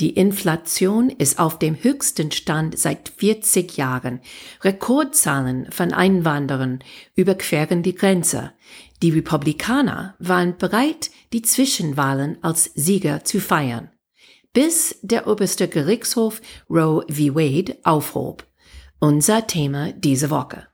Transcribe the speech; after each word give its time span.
Die 0.00 0.14
Inflation 0.14 1.10
ist 1.10 1.38
auf 1.38 1.58
dem 1.58 1.76
höchsten 1.82 2.32
Stand 2.32 2.78
seit 2.78 3.12
40 3.18 3.76
Jahren. 3.76 4.20
Rekordzahlen 4.62 5.70
von 5.70 5.92
Einwanderern 5.92 6.78
überqueren 7.16 7.82
die 7.82 7.94
Grenze. 7.94 8.52
Die 9.02 9.10
Republikaner 9.10 10.14
waren 10.18 10.56
bereit, 10.56 11.10
die 11.34 11.42
Zwischenwahlen 11.42 12.38
als 12.40 12.70
Sieger 12.74 13.24
zu 13.24 13.40
feiern, 13.40 13.90
bis 14.54 14.98
der 15.02 15.26
oberste 15.26 15.68
Gerichtshof 15.68 16.40
Roe 16.70 17.04
v. 17.06 17.34
Wade 17.34 17.76
aufhob. 17.84 18.46
Unser 19.00 19.46
Thema 19.46 19.92
diese 19.92 20.30
Woche. 20.30 20.69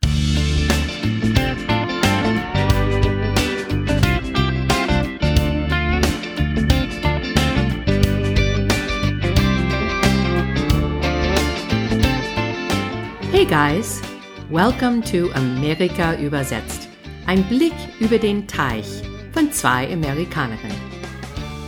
Hey 13.49 13.79
guys, 13.79 14.03
welcome 14.50 15.00
to 15.03 15.31
Amerika 15.35 16.18
übersetzt. 16.18 16.89
Ein 17.27 17.45
Blick 17.45 17.75
über 18.00 18.18
den 18.18 18.49
Teich 18.49 19.04
von 19.32 19.53
zwei 19.53 19.87
Amerikanerinnen. 19.93 20.77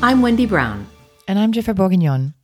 I'm 0.01 0.21
Wendy 0.21 0.45
Brown. 0.45 0.85
And 1.29 1.39
I'm 1.39 1.53
Jennifer 1.53 1.75
Bourguignon. 1.75 2.35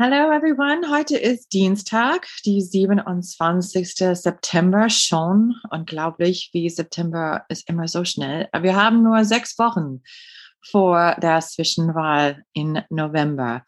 Hallo 0.00 0.32
everyone, 0.32 0.90
heute 0.90 1.16
ist 1.16 1.52
Dienstag, 1.52 2.26
die 2.44 2.60
27. 2.60 3.94
September 3.94 4.90
schon. 4.90 5.54
Unglaublich, 5.70 6.50
wie 6.52 6.68
September 6.68 7.44
ist 7.48 7.68
immer 7.68 7.86
so 7.86 8.04
schnell. 8.04 8.48
Wir 8.60 8.74
haben 8.74 9.04
nur 9.04 9.24
sechs 9.24 9.56
Wochen 9.56 10.02
vor 10.68 11.14
der 11.22 11.38
Zwischenwahl 11.42 12.42
in 12.52 12.82
November. 12.90 13.62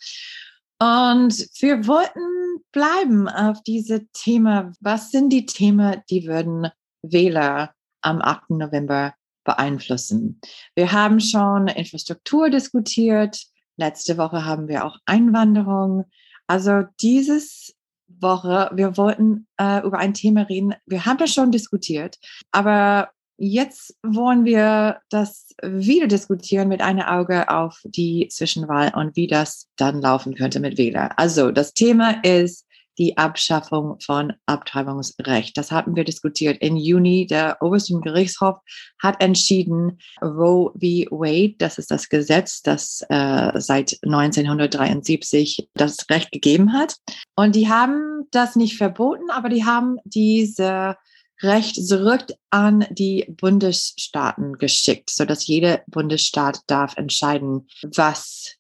Und 0.81 1.47
wir 1.61 1.87
wollten 1.87 2.46
bleiben 2.73 3.29
auf 3.29 3.63
diese 3.63 4.07
Thema. 4.13 4.73
Was 4.81 5.11
sind 5.11 5.31
die 5.31 5.47
Themen, 5.47 6.03
die 6.11 6.27
würden 6.27 6.69
Wähler 7.03 7.75
am 8.03 8.21
8. 8.21 8.51
November 8.51 9.15
beeinflussen? 9.45 10.41
Wir 10.75 10.93
haben 10.93 11.21
schon 11.21 11.69
Infrastruktur 11.69 12.51
diskutiert. 12.51 13.45
Letzte 13.77 14.19
Woche 14.19 14.45
haben 14.45 14.69
wir 14.69 14.85
auch 14.85 14.99
Einwanderung. 15.05 16.05
Also 16.47 16.85
dieses 17.01 17.75
Woche, 18.09 18.71
wir 18.73 18.97
wollten 18.97 19.47
äh, 19.59 19.85
über 19.85 19.99
ein 19.99 20.15
Thema 20.15 20.43
reden. 20.43 20.75
Wir 20.87 21.05
haben 21.07 21.19
das 21.19 21.33
schon 21.33 21.51
diskutiert, 21.51 22.19
aber 22.53 23.11
Jetzt 23.39 23.95
wollen 24.03 24.45
wir 24.45 25.01
das 25.11 25.55
wieder 25.63 26.07
diskutieren 26.07 26.69
mit 26.69 26.81
einem 26.81 27.03
Auge 27.03 27.51
auf 27.51 27.81
die 27.85 28.29
Zwischenwahl 28.29 28.93
und 28.95 29.15
wie 29.15 29.27
das 29.27 29.69
dann 29.77 30.01
laufen 30.01 30.35
könnte 30.35 30.59
mit 30.59 30.79
Wähler. 30.79 31.19
Also 31.19 31.51
das 31.51 31.75
Thema 31.75 32.23
ist 32.25 32.67
die 32.99 33.19
Abschaffung 33.19 34.01
von 34.01 34.33
Abtreibungsrecht. 34.47 35.57
Das 35.57 35.71
hatten 35.71 35.97
wir 35.97 36.05
diskutiert 36.05 36.63
im 36.63 36.77
Juni. 36.77 37.27
Der 37.27 37.59
oberste 37.61 37.99
Gerichtshof 38.01 38.57
hat 39.03 39.23
entschieden, 39.23 39.99
Roe 40.23 40.73
v. 40.73 41.11
Wade, 41.11 41.57
das 41.59 41.79
ist 41.79 41.91
das 41.91 42.09
Gesetz, 42.09 42.63
das 42.63 43.05
äh, 43.09 43.53
seit 43.61 43.99
1973 44.03 45.69
das 45.75 46.09
Recht 46.11 46.33
gegeben 46.33 46.73
hat. 46.73 46.97
Und 47.35 47.55
die 47.55 47.69
haben 47.69 48.27
das 48.31 48.57
nicht 48.57 48.77
verboten, 48.77 49.31
aber 49.31 49.49
die 49.49 49.65
haben 49.65 49.99
diese 50.05 50.97
Recht 51.43 51.77
zurück 51.87 52.27
an 52.51 52.87
die 52.91 53.27
Bundesstaaten 53.29 54.59
geschickt, 54.59 55.11
so 55.11 55.25
dass 55.25 55.47
jeder 55.47 55.83
Bundesstaat 55.87 56.61
darf 56.67 56.97
entscheiden, 56.97 57.69
was 57.83 58.57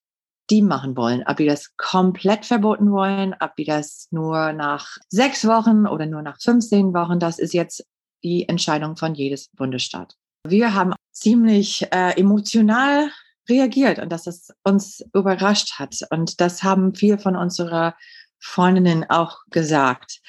die 0.51 0.63
machen 0.63 0.97
wollen. 0.97 1.25
Ob 1.27 1.39
die 1.39 1.47
das 1.47 1.77
komplett 1.77 2.45
verboten 2.45 2.93
wollen, 2.93 3.35
ob 3.41 3.57
die 3.57 3.65
das 3.65 4.09
nur 4.11 4.53
nach 4.53 4.99
sechs 5.09 5.47
Wochen 5.47 5.87
oder 5.87 6.07
nur 6.07 6.23
nach 6.23 6.41
15 6.41 6.95
Wochen, 6.95 7.19
das 7.19 7.39
ist 7.39 7.55
jetzt 7.55 7.85
die 8.23 8.49
Entscheidung 8.49 8.97
von 8.97 9.15
jedes 9.15 9.49
Bundesstaat. 9.49 10.15
Wir 10.47 10.75
haben 10.75 10.92
ziemlich 11.13 11.86
äh, 11.91 12.19
emotional 12.19 13.11
reagiert 13.48 13.98
und 13.98 14.11
dass 14.11 14.27
es 14.27 14.53
uns 14.65 15.05
überrascht 15.15 15.79
hat. 15.79 15.97
Und 16.11 16.41
das 16.41 16.63
haben 16.63 16.95
viele 16.95 17.19
von 17.19 17.36
unserer 17.36 17.95
Freundinnen 18.39 19.05
auch 19.09 19.39
gesagt. 19.51 20.20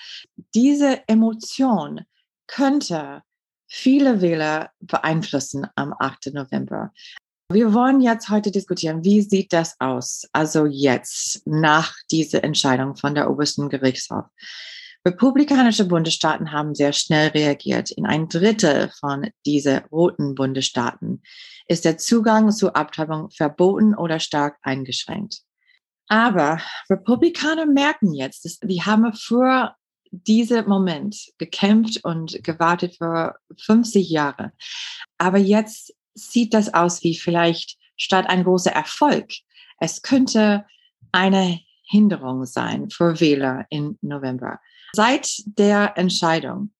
Diese 0.56 1.07
Emotion 1.07 2.02
könnte 2.47 3.22
viele 3.68 4.22
Wähler 4.22 4.72
beeinflussen 4.80 5.68
am 5.75 5.94
8. 5.97 6.34
November. 6.34 6.91
Wir 7.50 7.74
wollen 7.74 8.02
jetzt 8.02 8.30
heute 8.30 8.52
diskutieren, 8.52 9.06
wie 9.06 9.22
sieht 9.22 9.53
das 9.53 9.75
aus? 9.80 10.28
Also 10.34 10.66
jetzt 10.66 11.44
nach 11.46 11.96
dieser 12.12 12.44
Entscheidung 12.44 12.96
von 12.97 13.16
der 13.16 13.30
obersten 13.30 13.69
Gerichtshof. 13.69 14.25
Republikanische 15.06 15.86
Bundesstaaten 15.86 16.52
haben 16.52 16.75
sehr 16.75 16.91
schnell 16.91 17.30
reagiert. 17.30 17.91
In 17.91 18.06
ein 18.06 18.28
Drittel 18.28 18.91
von 19.00 19.30
diese 19.46 19.86
roten 19.90 20.36
Bundesstaaten 20.36 21.22
ist 21.69 21.86
der 21.86 21.97
Zugang 21.97 22.52
zur 22.52 22.75
Abtreibung 22.75 23.30
verboten 23.30 23.96
oder 23.96 24.19
stark 24.19 24.57
eingeschränkt. 24.62 25.44
Aber 26.09 26.59
Republikaner 26.90 27.66
merken 27.66 28.13
jetzt, 28.13 28.44
dass 28.44 28.59
die 28.59 28.81
haben 28.81 29.13
für 29.13 29.74
dieser 30.12 30.68
Moment 30.68 31.31
gekämpft 31.38 32.03
und 32.03 32.44
gewartet 32.44 32.95
für 32.97 33.35
50 33.57 34.09
Jahre. 34.09 34.51
Aber 35.18 35.38
jetzt 35.38 35.94
sieht 36.13 36.53
das 36.53 36.73
aus 36.73 37.03
wie 37.03 37.16
vielleicht 37.16 37.78
statt 37.95 38.25
ein 38.28 38.44
großer 38.44 38.72
Erfolg. 38.72 39.29
Es 39.79 40.01
könnte 40.01 40.66
eine 41.12 41.59
Hinderung 41.84 42.45
sein 42.45 42.90
für 42.90 43.19
Wähler 43.19 43.66
im 43.69 43.97
November. 44.01 44.59
Seit 44.94 45.41
der 45.45 45.97
Entscheidung, 45.97 46.72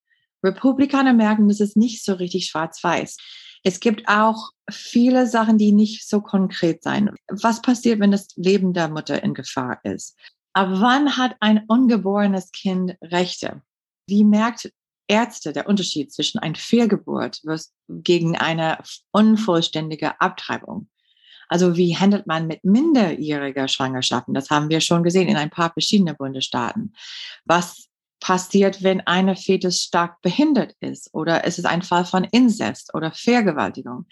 Republikaner 0.42 1.12
merken, 1.12 1.48
dass 1.48 1.60
es 1.60 1.76
nicht 1.76 2.04
so 2.04 2.14
richtig 2.14 2.46
schwarz-weiß. 2.46 3.16
Es 3.64 3.80
gibt 3.80 4.08
auch 4.08 4.50
viele 4.70 5.26
Sachen, 5.26 5.58
die 5.58 5.72
nicht 5.72 6.08
so 6.08 6.20
konkret 6.20 6.82
sein. 6.82 7.10
Was 7.28 7.60
passiert, 7.60 8.00
wenn 8.00 8.12
das 8.12 8.28
Leben 8.36 8.72
der 8.72 8.88
Mutter 8.88 9.22
in 9.22 9.34
Gefahr 9.34 9.80
ist? 9.82 10.16
Ab 10.52 10.68
wann 10.72 11.16
hat 11.16 11.36
ein 11.40 11.64
ungeborenes 11.68 12.50
Kind 12.52 12.96
Rechte? 13.02 13.62
Wie 14.06 14.24
merkt 14.24 14.72
Ärzte 15.06 15.52
der 15.52 15.66
Unterschied 15.66 16.12
zwischen 16.12 16.38
einer 16.38 16.54
Fehlgeburt 16.54 17.42
gegen 17.88 18.36
eine 18.36 18.78
unvollständige 19.12 20.20
Abtreibung? 20.20 20.88
Also 21.48 21.76
wie 21.76 21.96
handelt 21.96 22.26
man 22.26 22.46
mit 22.46 22.62
minderjähriger 22.64 23.68
Schwangerschaften? 23.68 24.34
Das 24.34 24.50
haben 24.50 24.68
wir 24.68 24.80
schon 24.80 25.02
gesehen 25.02 25.28
in 25.28 25.36
ein 25.36 25.50
paar 25.50 25.72
verschiedenen 25.72 26.16
Bundesstaaten. 26.16 26.92
Was 27.44 27.88
passiert, 28.20 28.82
wenn 28.82 29.00
eine 29.06 29.36
Fetus 29.36 29.82
stark 29.82 30.20
behindert 30.20 30.74
ist? 30.80 31.08
Oder 31.14 31.44
ist 31.44 31.58
es 31.58 31.64
ein 31.64 31.82
Fall 31.82 32.04
von 32.04 32.24
Inzest 32.24 32.94
oder 32.94 33.12
Vergewaltigung? 33.12 34.06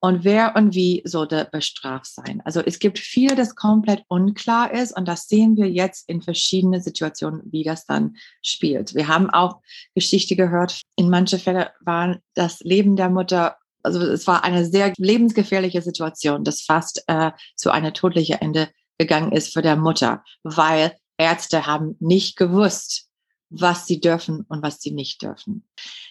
Und 0.00 0.24
wer 0.24 0.56
und 0.56 0.74
wie 0.74 1.02
sollte 1.04 1.48
bestraft 1.52 2.06
sein. 2.06 2.40
Also 2.44 2.60
es 2.60 2.78
gibt 2.78 2.98
viel, 2.98 3.34
das 3.36 3.54
komplett 3.54 4.02
unklar 4.08 4.72
ist 4.72 4.96
und 4.96 5.06
das 5.06 5.28
sehen 5.28 5.56
wir 5.56 5.68
jetzt 5.68 6.08
in 6.08 6.22
verschiedenen 6.22 6.80
Situationen, 6.80 7.42
wie 7.44 7.64
das 7.64 7.84
dann 7.84 8.16
spielt. 8.42 8.94
Wir 8.94 9.08
haben 9.08 9.28
auch 9.30 9.60
Geschichte 9.94 10.36
gehört, 10.36 10.80
in 10.96 11.10
manchen 11.10 11.38
Fällen 11.38 11.66
war 11.80 12.18
das 12.34 12.60
Leben 12.60 12.96
der 12.96 13.10
Mutter, 13.10 13.56
also 13.82 14.00
es 14.00 14.26
war 14.26 14.42
eine 14.42 14.64
sehr 14.64 14.92
lebensgefährliche 14.96 15.82
Situation, 15.82 16.44
das 16.44 16.62
fast 16.62 17.04
äh, 17.06 17.32
zu 17.56 17.70
einer 17.70 17.92
tödlichen 17.92 18.40
Ende 18.40 18.68
gegangen 18.98 19.32
ist 19.32 19.52
für 19.52 19.62
der 19.62 19.76
Mutter, 19.76 20.24
weil 20.42 20.92
Ärzte 21.18 21.66
haben 21.66 21.96
nicht 22.00 22.36
gewusst, 22.36 23.09
was 23.50 23.86
sie 23.86 24.00
dürfen 24.00 24.46
und 24.48 24.62
was 24.62 24.80
sie 24.80 24.92
nicht 24.92 25.22
dürfen. 25.22 25.64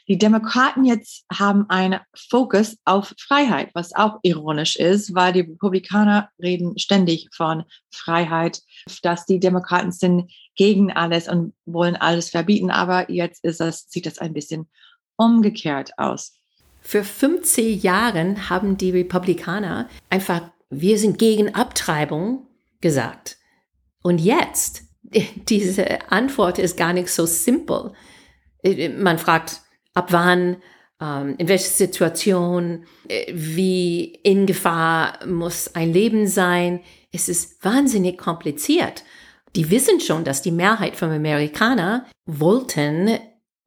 Die 0.08 0.18
Demokraten 0.18 0.86
jetzt 0.86 1.26
haben 1.32 1.70
einen 1.70 2.02
Fokus 2.14 2.78
auf 2.84 3.14
Freiheit, 3.18 3.70
was 3.74 3.96
auch 3.96 4.20
ironisch 4.24 4.76
ist, 4.76 5.16
weil 5.16 5.34
die 5.34 5.42
Republikaner 5.42 6.30
reden 6.42 6.78
ständig 6.78 7.30
von 7.34 7.64
Freiheit, 7.92 8.62
dass 9.04 9.26
die 9.26 9.40
Demokraten 9.40 9.92
sind 9.92 10.32
gegen 10.56 10.92
alles 10.92 11.30
und 11.30 11.54
wollen 11.66 11.96
alles 11.96 12.30
verbieten, 12.30 12.72
aber 12.72 13.10
jetzt 13.10 13.44
ist 13.44 13.62
das, 13.62 13.86
sieht 13.88 14.06
das 14.06 14.20
ein 14.20 14.34
bisschen 14.34 14.70
umgekehrt 15.16 15.92
aus. 15.98 16.34
Für 16.82 17.04
50 17.04 17.82
Jahre 17.84 18.50
haben 18.50 18.78
die 18.78 18.92
Republikaner 18.92 19.90
einfach, 20.10 20.52
wir 20.70 20.98
sind 20.98 21.18
gegen 21.18 21.56
Abtreibung 21.56 22.48
gesagt. 22.82 23.38
Und 24.02 24.20
jetzt 24.20 24.89
diese 25.02 26.12
Antwort 26.12 26.60
ist 26.60 26.78
gar 26.78 26.94
nicht 26.94 27.10
so 27.10 27.26
simpel. 27.26 27.94
Man 28.98 29.18
fragt, 29.18 29.62
ab 29.94 30.12
wann, 30.12 30.58
ähm, 31.02 31.36
in 31.38 31.48
welcher 31.48 31.70
Situation, 31.70 32.86
äh, 33.08 33.32
wie 33.34 34.06
in 34.24 34.46
Gefahr 34.46 35.26
muss 35.26 35.76
ein 35.76 35.94
Leben 35.94 36.28
sein. 36.28 36.82
Es 37.12 37.30
ist 37.30 37.64
wahnsinnig 37.64 38.18
kompliziert. 38.18 39.04
Die 39.56 39.72
wissen 39.72 40.00
schon, 40.00 40.24
dass 40.24 40.42
die 40.42 40.52
Mehrheit 40.52 40.96
von 40.96 41.12
Amerikanern 41.12 42.06
wollten 42.26 43.18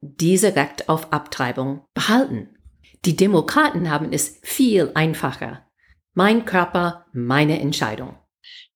diese 0.01 0.55
Recht 0.55 0.89
auf 0.89 1.11
Abtreibung 1.11 1.85
behalten. 1.93 2.49
Die 3.05 3.15
Demokraten 3.15 3.89
haben 3.89 4.13
es 4.13 4.39
viel 4.43 4.91
einfacher. 4.93 5.67
Mein 6.13 6.45
Körper, 6.45 7.05
meine 7.11 7.59
Entscheidung. 7.59 8.17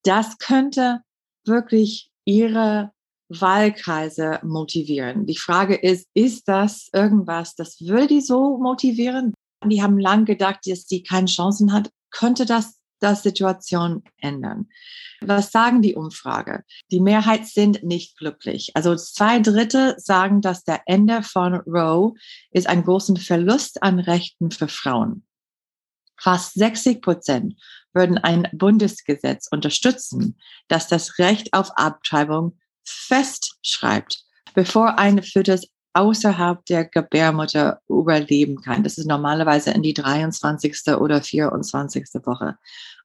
Das 0.04 0.38
könnte 0.39 1.01
wirklich 1.45 2.06
ihre 2.27 2.91
Wahlkreise 3.29 4.39
motivieren. 4.44 5.25
Die 5.25 5.38
Frage 5.38 5.75
ist, 5.75 6.07
ist 6.13 6.47
das 6.47 6.89
irgendwas, 6.94 7.56
das 7.56 7.81
würde 7.81 8.07
die 8.07 8.21
so 8.21 8.57
motivieren? 8.57 9.33
Die 9.65 9.81
haben 9.81 9.97
lang 9.97 10.25
gedacht, 10.25 10.59
dass 10.65 10.85
die 10.85 11.03
keine 11.03 11.27
Chancen 11.27 11.74
hat. 11.74 11.89
Könnte 12.12 12.45
das 12.45 12.77
das 13.00 13.24
Situation 13.24 14.03
ändern? 14.18 14.68
Was 15.21 15.51
sagen 15.51 15.81
die 15.81 15.95
Umfrage? 15.95 16.63
Die 16.91 17.00
Mehrheit 17.00 17.45
sind 17.45 17.83
nicht 17.83 18.18
glücklich. 18.18 18.71
Also 18.73 18.95
zwei 18.95 19.39
Drittel 19.39 19.95
sagen, 19.97 20.41
dass 20.41 20.63
der 20.63 20.81
Ende 20.85 21.23
von 21.23 21.56
Roe 21.56 22.13
ist 22.51 22.68
ein 22.68 22.83
großen 22.83 23.18
Verlust 23.18 23.83
an 23.83 24.00
Rechten 24.00 24.51
für 24.51 24.68
Frauen. 24.68 25.25
Fast 26.19 26.56
60 26.56 27.01
Prozent 27.01 27.56
würden 27.97 28.17
ein 28.17 28.47
Bundesgesetz 28.53 29.47
unterstützen, 29.51 30.38
das 30.67 30.88
das 30.88 31.19
Recht 31.19 31.53
auf 31.53 31.71
Abtreibung 31.75 32.57
festschreibt, 32.85 34.23
bevor 34.53 34.97
ein 34.97 35.21
Fötus 35.23 35.67
außerhalb 35.94 36.63
der 36.67 36.85
Gebärmutter 36.85 37.81
überleben 37.89 38.61
kann. 38.61 38.83
Das 38.83 38.99
ist 38.99 39.07
normalerweise 39.07 39.71
in 39.71 39.81
die 39.81 39.95
23. 39.95 40.95
oder 40.95 41.23
24. 41.23 42.05
Woche. 42.23 42.55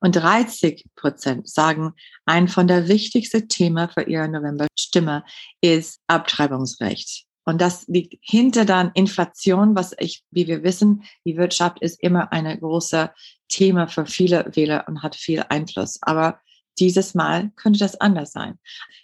Und 0.00 0.16
30 0.16 0.84
Prozent 0.94 1.48
sagen, 1.48 1.94
ein 2.26 2.48
von 2.48 2.66
der 2.66 2.88
wichtigsten 2.88 3.48
Thema 3.48 3.88
für 3.88 4.02
ihre 4.02 4.28
November-Stimme 4.28 5.24
ist 5.62 6.00
Abtreibungsrecht. 6.06 7.24
Und 7.44 7.60
das 7.60 7.86
liegt 7.88 8.16
hinter 8.20 8.64
dann 8.64 8.92
Inflation, 8.94 9.74
was 9.74 9.94
ich, 9.98 10.22
wie 10.30 10.46
wir 10.46 10.62
wissen, 10.62 11.04
die 11.24 11.36
Wirtschaft 11.36 11.80
ist 11.80 12.00
immer 12.02 12.32
eine 12.32 12.58
große 12.58 13.10
Thema 13.48 13.88
für 13.88 14.06
viele 14.06 14.50
Wähler 14.54 14.84
und 14.88 15.02
hat 15.02 15.16
viel 15.16 15.44
Einfluss. 15.48 15.98
Aber 16.02 16.40
dieses 16.78 17.14
Mal 17.14 17.50
könnte 17.56 17.80
das 17.80 18.00
anders 18.00 18.32
sein. 18.32 18.58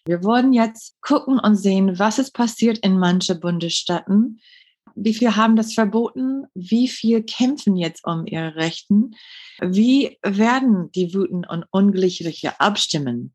Wir 0.06 0.22
wollen 0.22 0.52
jetzt 0.52 1.00
gucken 1.02 1.38
und 1.38 1.56
sehen, 1.56 1.98
was 1.98 2.18
ist 2.18 2.32
passiert 2.32 2.78
in 2.78 2.98
manche 2.98 3.34
Bundesstaaten. 3.34 4.40
Wie 4.94 5.14
viel 5.14 5.36
haben 5.36 5.54
das 5.54 5.74
verboten? 5.74 6.46
Wie 6.54 6.88
viel 6.88 7.22
kämpfen 7.22 7.76
jetzt 7.76 8.04
um 8.04 8.26
ihre 8.26 8.56
Rechten? 8.56 9.14
Wie 9.60 10.18
werden 10.22 10.90
die 10.92 11.14
Wuten 11.14 11.44
und 11.44 11.66
Ungleichliche 11.70 12.58
abstimmen? 12.58 13.34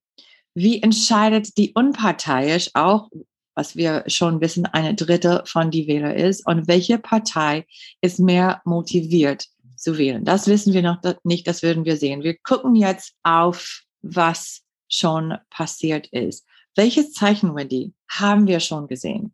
Wie 0.55 0.81
entscheidet 0.81 1.57
die 1.57 1.71
unparteiisch 1.73 2.69
auch, 2.73 3.09
was 3.55 3.75
wir 3.75 4.03
schon 4.07 4.41
wissen, 4.41 4.65
eine 4.65 4.95
Drittel 4.95 5.43
von 5.45 5.71
die 5.71 5.87
Wähler 5.87 6.15
ist? 6.15 6.45
Und 6.45 6.67
welche 6.67 6.97
Partei 6.97 7.65
ist 8.01 8.19
mehr 8.19 8.61
motiviert 8.65 9.47
zu 9.75 9.97
wählen? 9.97 10.25
Das 10.25 10.47
wissen 10.47 10.73
wir 10.73 10.81
noch 10.81 10.99
nicht, 11.23 11.47
das 11.47 11.63
würden 11.63 11.85
wir 11.85 11.97
sehen. 11.97 12.23
Wir 12.23 12.37
gucken 12.37 12.75
jetzt 12.75 13.13
auf 13.23 13.81
was 14.01 14.61
schon 14.89 15.35
passiert 15.49 16.07
ist. 16.07 16.45
Welches 16.75 17.13
Zeichen, 17.13 17.55
Wendy, 17.55 17.93
haben 18.09 18.47
wir 18.47 18.59
schon 18.59 18.87
gesehen? 18.87 19.33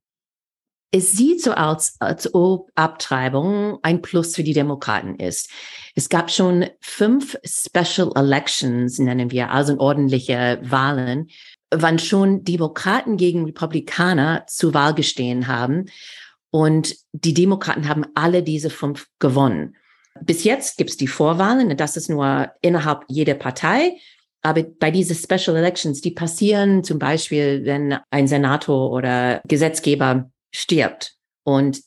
Es 0.92 1.12
sieht 1.12 1.44
so 1.44 1.54
aus, 1.54 1.96
als 2.00 2.34
ob 2.34 2.72
Abtreibung 2.74 3.78
ein 3.84 4.02
Plus 4.02 4.36
für 4.36 4.44
die 4.44 4.54
Demokraten 4.54 5.16
ist. 5.16 5.52
Es 5.94 6.10
gab 6.10 6.32
schon 6.32 6.66
fünf 6.82 7.38
Special 7.46 8.12
Elections, 8.16 8.98
nennen 8.98 9.30
wir, 9.30 9.52
also 9.52 9.78
ordentliche 9.78 10.60
Wahlen, 10.64 11.30
wann 11.72 12.00
schon 12.00 12.44
Demokraten 12.44 13.18
gegen 13.18 13.46
Republikaner 13.46 14.46
zur 14.48 14.74
Wahl 14.74 14.94
gestehen 14.94 15.48
haben. 15.48 15.86
Und 16.52 16.96
die 17.12 17.34
Demokraten 17.34 17.88
haben 17.88 18.06
alle 18.16 18.42
diese 18.42 18.70
fünf 18.70 19.08
gewonnen. 19.20 19.76
Bis 20.22 20.44
jetzt 20.44 20.78
gibt 20.78 20.90
es 20.90 20.98
die 20.98 21.08
Vorwahlen, 21.08 21.78
das 21.78 21.96
ist 21.96 22.10
nur 22.10 22.52
innerhalb 22.62 23.06
jeder 23.08 23.36
Partei. 23.36 23.98
Aber 24.42 24.64
bei 24.64 24.90
diesen 24.90 25.16
Special 25.16 25.56
Elections, 25.56 26.02
die 26.02 26.12
passieren 26.12 26.84
zum 26.84 26.98
Beispiel, 26.98 27.66
wenn 27.66 27.98
ein 28.10 28.28
Senator 28.28 28.92
oder 28.92 29.42
Gesetzgeber 29.48 30.32
stirbt 30.52 31.16
und 31.44 31.82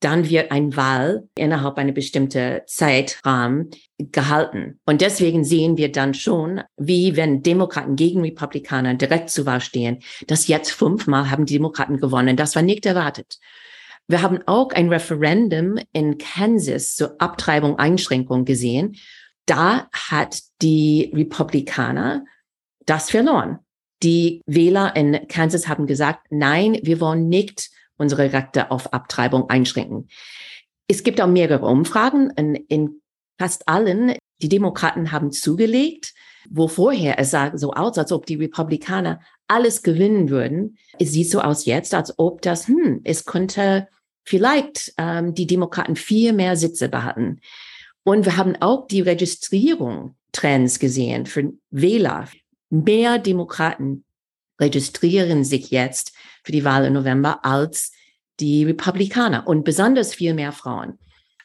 dann 0.00 0.28
wird 0.28 0.50
ein 0.50 0.76
Wahl 0.76 1.28
innerhalb 1.36 1.78
einer 1.78 1.92
bestimmten 1.92 2.60
Zeitrahmen 2.66 3.70
gehalten. 3.98 4.78
Und 4.84 5.00
deswegen 5.00 5.42
sehen 5.44 5.76
wir 5.78 5.90
dann 5.90 6.12
schon, 6.12 6.62
wie 6.76 7.16
wenn 7.16 7.42
Demokraten 7.42 7.96
gegen 7.96 8.20
Republikaner 8.20 8.94
direkt 8.94 9.30
zur 9.30 9.46
Wahl 9.46 9.60
stehen, 9.60 10.00
dass 10.26 10.48
jetzt 10.48 10.70
fünfmal 10.70 11.30
haben 11.30 11.46
die 11.46 11.54
Demokraten 11.54 11.98
gewonnen. 11.98 12.36
Das 12.36 12.54
war 12.54 12.62
nicht 12.62 12.84
erwartet. 12.84 13.38
Wir 14.08 14.22
haben 14.22 14.40
auch 14.46 14.70
ein 14.70 14.88
Referendum 14.88 15.78
in 15.92 16.18
Kansas 16.18 16.94
zur 16.94 17.20
Abtreibung 17.20 17.78
Einschränkung 17.78 18.44
gesehen, 18.44 18.96
da 19.46 19.88
hat 19.92 20.40
die 20.60 21.12
Republikaner 21.14 22.24
das 22.84 23.10
verloren. 23.10 23.60
Die 24.02 24.42
Wähler 24.46 24.94
in 24.94 25.26
Kansas 25.28 25.68
haben 25.68 25.86
gesagt, 25.86 26.26
nein, 26.30 26.78
wir 26.82 27.00
wollen 27.00 27.28
nicht 27.28 27.70
unsere 27.98 28.32
Rechte 28.32 28.70
auf 28.70 28.92
Abtreibung 28.92 29.48
einschränken. 29.48 30.08
Es 30.88 31.02
gibt 31.02 31.20
auch 31.20 31.28
mehrere 31.28 31.66
Umfragen. 31.66 32.30
In, 32.36 32.54
in 32.54 33.00
fast 33.38 33.68
allen, 33.68 34.14
die 34.40 34.48
Demokraten 34.48 35.12
haben 35.12 35.32
zugelegt, 35.32 36.14
wo 36.48 36.68
vorher 36.68 37.18
es 37.18 37.30
sah 37.30 37.56
so 37.56 37.72
aus, 37.72 37.98
als 37.98 38.12
ob 38.12 38.26
die 38.26 38.36
Republikaner 38.36 39.20
alles 39.48 39.82
gewinnen 39.82 40.30
würden. 40.30 40.78
Es 40.98 41.12
sieht 41.12 41.30
so 41.30 41.40
aus 41.40 41.64
jetzt, 41.64 41.94
als 41.94 42.18
ob 42.18 42.42
das, 42.42 42.68
hm, 42.68 43.00
es 43.04 43.24
könnte 43.24 43.88
vielleicht 44.24 44.92
ähm, 44.98 45.34
die 45.34 45.46
Demokraten 45.46 45.96
viel 45.96 46.32
mehr 46.32 46.56
Sitze 46.56 46.88
behalten. 46.88 47.40
Und 48.04 48.24
wir 48.24 48.36
haben 48.36 48.56
auch 48.56 48.86
die 48.86 49.00
Registrierung 49.00 50.14
Trends 50.32 50.78
gesehen 50.78 51.26
für 51.26 51.52
Wähler. 51.70 52.28
Mehr 52.70 53.18
Demokraten 53.18 54.04
registrieren 54.60 55.44
sich 55.44 55.70
jetzt 55.70 56.12
für 56.46 56.52
die 56.52 56.64
Wahl 56.64 56.84
im 56.84 56.92
November 56.92 57.44
als 57.44 57.90
die 58.38 58.64
Republikaner 58.64 59.48
und 59.48 59.64
besonders 59.64 60.14
viel 60.14 60.32
mehr 60.32 60.52
Frauen. 60.52 60.96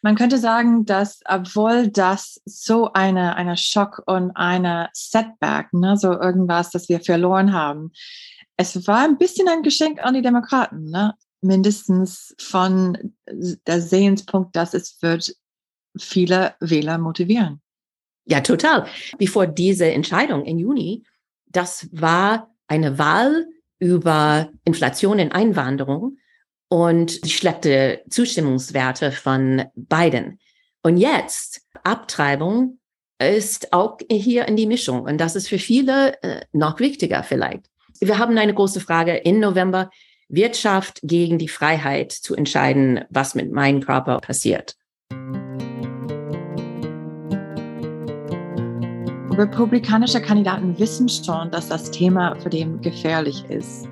Man 0.04 0.16
könnte 0.16 0.38
sagen, 0.38 0.86
dass 0.86 1.22
obwohl 1.26 1.88
das 1.88 2.40
so 2.46 2.94
eine, 2.94 3.36
eine 3.36 3.58
Schock 3.58 4.04
und 4.06 4.32
eine 4.36 4.90
Setback, 4.94 5.74
ne, 5.74 5.98
so 5.98 6.12
irgendwas, 6.12 6.70
das 6.70 6.88
wir 6.88 7.00
verloren 7.00 7.52
haben, 7.52 7.92
es 8.58 8.88
war 8.88 9.04
ein 9.04 9.18
bisschen 9.18 9.48
ein 9.48 9.64
Geschenk 9.64 10.04
an 10.04 10.14
die 10.14 10.22
Demokraten, 10.22 10.92
ne? 10.92 11.16
mindestens 11.42 12.36
von 12.40 13.16
der 13.28 13.82
Sehenspunkt, 13.82 14.56
dass 14.56 14.76
es 14.76 15.02
wird 15.02 15.36
viele 15.98 16.54
Wähler 16.60 17.00
motivieren. 17.00 17.60
Ja, 18.26 18.42
total. 18.42 18.86
Bevor 19.18 19.48
diese 19.48 19.92
Entscheidung 19.92 20.46
im 20.46 20.60
Juni, 20.60 21.04
das 21.48 21.90
war 21.92 22.54
eine 22.68 23.00
Wahl 23.00 23.48
über 23.82 24.50
Inflation 24.64 25.20
und 25.20 25.34
Einwanderung 25.34 26.18
und 26.70 27.26
die 27.26 27.32
schlechte 27.32 28.02
Zustimmungswerte 28.10 29.12
von 29.12 29.64
Biden. 29.76 30.40
Und 30.84 30.98
jetzt 30.98 31.64
Abtreibung 31.84 32.80
ist 33.20 33.74
auch 33.74 33.98
hier 34.10 34.48
in 34.48 34.56
die 34.56 34.68
Mischung. 34.68 35.02
Und 35.02 35.18
das 35.18 35.36
ist 35.36 35.50
für 35.50 35.60
viele 35.60 36.22
äh, 36.24 36.42
noch 36.54 36.80
wichtiger 36.80 37.24
vielleicht. 37.24 37.66
Wir 38.00 38.18
haben 38.18 38.38
eine 38.38 38.54
große 38.54 38.80
Frage 38.80 39.18
im 39.18 39.40
November. 39.40 39.90
Wirtschaft 40.34 41.02
gegen 41.04 41.38
die 41.40 41.50
Freiheit 41.50 42.14
zu 42.14 42.36
entscheiden, 42.36 43.04
was 43.10 43.36
mit 43.36 43.52
meinem 43.52 43.82
Körper 43.82 44.20
passiert. 44.20 44.78
Republikanische 49.42 50.22
Kandidaten 50.22 50.78
wissen 50.78 51.10
schon, 51.10 51.50
dass 51.50 51.68
das 51.68 51.90
Thema 51.90 52.36
für 52.36 52.50
den 52.50 52.80
gefährlich 52.82 53.44
ist. 53.50 53.88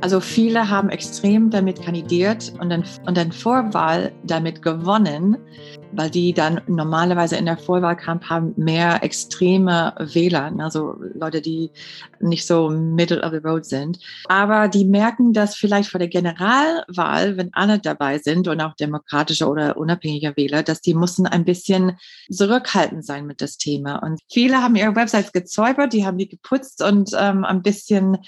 Also 0.00 0.18
viele 0.18 0.70
haben 0.70 0.88
extrem 0.88 1.50
damit 1.50 1.82
kandidiert 1.82 2.54
und 2.58 2.70
dann, 2.70 2.84
und 3.06 3.16
dann 3.16 3.30
Vorwahl 3.30 4.12
damit 4.24 4.62
gewonnen 4.62 5.36
weil 5.92 6.10
die 6.10 6.32
dann 6.32 6.60
normalerweise 6.66 7.36
in 7.36 7.46
der 7.46 7.58
Vorwahlkampf 7.58 8.24
haben 8.26 8.52
mehr 8.56 9.02
extreme 9.02 9.94
Wähler, 9.98 10.52
also 10.58 10.96
Leute, 11.14 11.40
die 11.40 11.70
nicht 12.20 12.46
so 12.46 12.68
middle 12.70 13.22
of 13.22 13.32
the 13.32 13.38
road 13.38 13.64
sind. 13.64 13.98
Aber 14.28 14.68
die 14.68 14.84
merken, 14.84 15.32
dass 15.32 15.54
vielleicht 15.54 15.90
vor 15.90 15.98
der 15.98 16.08
Generalwahl, 16.08 17.36
wenn 17.36 17.52
alle 17.54 17.78
dabei 17.78 18.18
sind 18.18 18.48
und 18.48 18.60
auch 18.60 18.74
demokratische 18.74 19.48
oder 19.48 19.76
unabhängige 19.76 20.36
Wähler, 20.36 20.62
dass 20.62 20.80
die 20.80 20.94
mussten 20.94 21.26
ein 21.26 21.44
bisschen 21.44 21.98
zurückhaltend 22.30 23.04
sein 23.04 23.26
mit 23.26 23.40
das 23.40 23.56
Thema. 23.56 23.96
Und 23.96 24.20
viele 24.30 24.62
haben 24.62 24.76
ihre 24.76 24.96
Websites 24.96 25.32
gezäubert, 25.32 25.92
die 25.92 26.06
haben 26.06 26.18
die 26.18 26.28
geputzt 26.28 26.82
und 26.82 27.10
ähm, 27.18 27.44
ein 27.44 27.62
bisschen, 27.62 28.18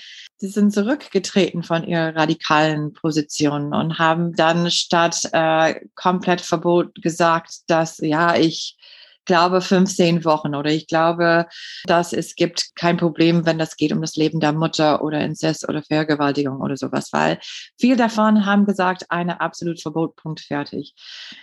die 0.40 0.48
sind 0.48 0.72
zurückgetreten 0.72 1.62
von 1.62 1.84
ihren 1.84 2.16
radikalen 2.16 2.92
Positionen 2.92 3.74
und 3.74 3.98
haben 3.98 4.34
dann 4.34 4.70
statt 4.70 5.28
äh, 5.32 5.74
komplett 5.94 6.40
Verbot 6.40 6.94
gesagt, 7.02 7.49
dass 7.66 7.98
ja, 7.98 8.36
ich 8.36 8.76
glaube 9.24 9.60
15 9.60 10.24
Wochen 10.24 10.54
oder 10.54 10.70
ich 10.70 10.86
glaube, 10.86 11.46
dass 11.84 12.12
es 12.12 12.34
gibt 12.34 12.74
kein 12.74 12.96
Problem, 12.96 13.46
wenn 13.46 13.58
das 13.58 13.76
geht 13.76 13.92
um 13.92 14.00
das 14.00 14.16
Leben 14.16 14.40
der 14.40 14.52
Mutter 14.52 15.02
oder 15.02 15.20
Inzest 15.20 15.68
oder 15.68 15.82
Vergewaltigung 15.82 16.60
oder 16.60 16.76
sowas, 16.76 17.12
weil 17.12 17.38
viel 17.78 17.96
davon 17.96 18.46
haben 18.46 18.66
gesagt, 18.66 19.06
eine 19.10 19.40
absolut 19.40 19.80
Verbotpunkt 19.80 20.40
fertig. 20.40 20.94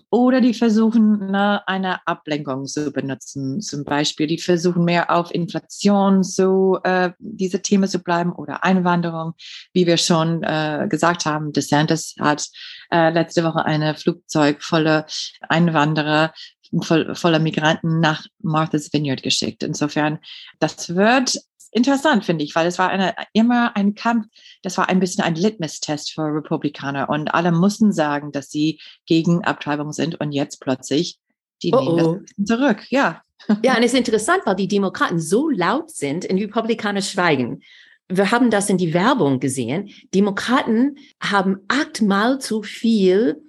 Oder 0.10 0.42
die 0.42 0.54
versuchen, 0.54 1.32
ne, 1.32 1.62
eine 1.68 2.06
Ablenkung 2.08 2.66
zu 2.66 2.92
benutzen, 2.92 3.62
zum 3.62 3.84
Beispiel. 3.84 4.28
Die 4.28 4.38
versuchen 4.38 4.84
mehr 4.84 5.12
auf 5.12 5.34
Inflation 5.34 6.24
zu, 6.24 6.80
äh, 6.84 7.12
diese 7.20 7.62
Themen 7.62 7.88
zu 7.88 8.00
bleiben 8.00 8.32
oder 8.32 8.64
Einwanderung, 8.64 9.34
wie 9.74 9.86
wir 9.86 9.98
schon 9.98 10.44
äh, 10.44 10.88
gesagt 10.90 11.26
haben. 11.26 11.52
DeSantis 11.52 12.16
hat 12.20 12.48
äh, 12.92 13.10
letzte 13.10 13.44
Woche 13.44 13.66
eine 13.66 13.96
Flugzeug 13.96 14.64
voller 14.64 15.06
Einwanderer 15.42 16.34
voller 16.82 17.40
Migranten 17.40 18.00
nach 18.00 18.26
Martha's 18.42 18.92
Vineyard 18.92 19.24
geschickt. 19.24 19.64
Insofern, 19.64 20.20
das 20.60 20.96
wird 20.96 21.38
interessant, 21.72 22.26
finde 22.26 22.44
ich, 22.44 22.56
weil 22.56 22.68
es 22.68 22.80
war 22.80 22.90
eine, 22.90 23.14
immer 23.34 23.76
ein 23.76 23.96
Kampf, 23.96 24.28
das 24.64 24.78
war 24.78 24.90
ein 24.90 25.00
bisschen 25.00 25.24
ein 25.24 25.36
Litmus-Test 25.36 26.14
für 26.14 26.24
Republikaner 26.24 27.10
und 27.10 27.34
alle 27.34 27.52
mussten 27.52 27.92
sagen, 27.92 28.32
dass 28.32 28.50
sie 28.50 28.80
gegen 29.06 29.44
Abtreibung 29.44 29.94
sind 29.94 30.20
und 30.20 30.32
jetzt 30.32 30.60
plötzlich, 30.60 31.18
die 31.64 31.74
oh 31.74 31.82
nehmen 31.82 32.26
das 32.38 32.48
zurück, 32.48 32.86
ja. 32.90 33.22
Ja, 33.64 33.76
und 33.78 33.84
es 33.84 33.94
ist 33.94 34.00
interessant, 34.00 34.42
weil 34.46 34.56
die 34.56 34.68
Demokraten 34.68 35.20
so 35.20 35.50
laut 35.50 35.92
sind 35.92 36.26
und 36.26 36.38
Republikaner 36.38 37.02
schweigen. 37.02 37.62
Wir 38.10 38.32
haben 38.32 38.50
das 38.50 38.70
in 38.70 38.78
die 38.78 38.94
Werbung 38.94 39.40
gesehen. 39.40 39.90
Demokraten 40.14 40.98
haben 41.22 41.58
achtmal 41.68 42.40
zu 42.40 42.64
viel 42.64 43.47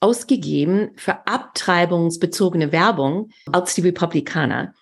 ausgegeben 0.00 0.90
für 0.96 1.26
abtreibungsbezogene 1.26 2.72
Werbung 2.72 3.30
als 3.52 3.74
die 3.74 3.82
Republikaner. 3.82 4.74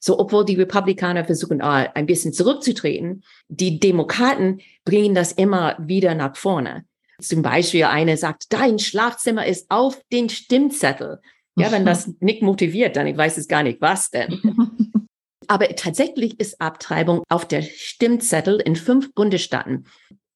So, 0.00 0.18
obwohl 0.18 0.44
die 0.44 0.56
Republikaner 0.56 1.24
versuchen, 1.24 1.62
ah, 1.62 1.90
ein 1.94 2.06
bisschen 2.06 2.32
zurückzutreten, 2.32 3.22
die 3.48 3.78
Demokraten 3.80 4.60
bringen 4.84 5.14
das 5.14 5.32
immer 5.32 5.76
wieder 5.78 6.14
nach 6.14 6.36
vorne. 6.36 6.84
Zum 7.20 7.42
Beispiel 7.42 7.84
eine 7.84 8.16
sagt, 8.16 8.52
dein 8.52 8.78
Schlafzimmer 8.78 9.46
ist 9.46 9.70
auf 9.70 10.00
den 10.12 10.28
Stimmzettel. 10.28 11.20
Ja, 11.56 11.70
wenn 11.70 11.86
das 11.86 12.10
nicht 12.20 12.42
motiviert, 12.42 12.96
dann 12.96 13.06
ich 13.06 13.16
weiß 13.16 13.38
es 13.38 13.48
gar 13.48 13.62
nicht, 13.62 13.80
was 13.80 14.10
denn. 14.10 14.40
Aber 15.48 15.68
tatsächlich 15.76 16.40
ist 16.40 16.60
Abtreibung 16.60 17.22
auf 17.28 17.46
der 17.46 17.62
Stimmzettel 17.62 18.60
in 18.60 18.76
fünf 18.76 19.12
Bundesstaaten. 19.14 19.86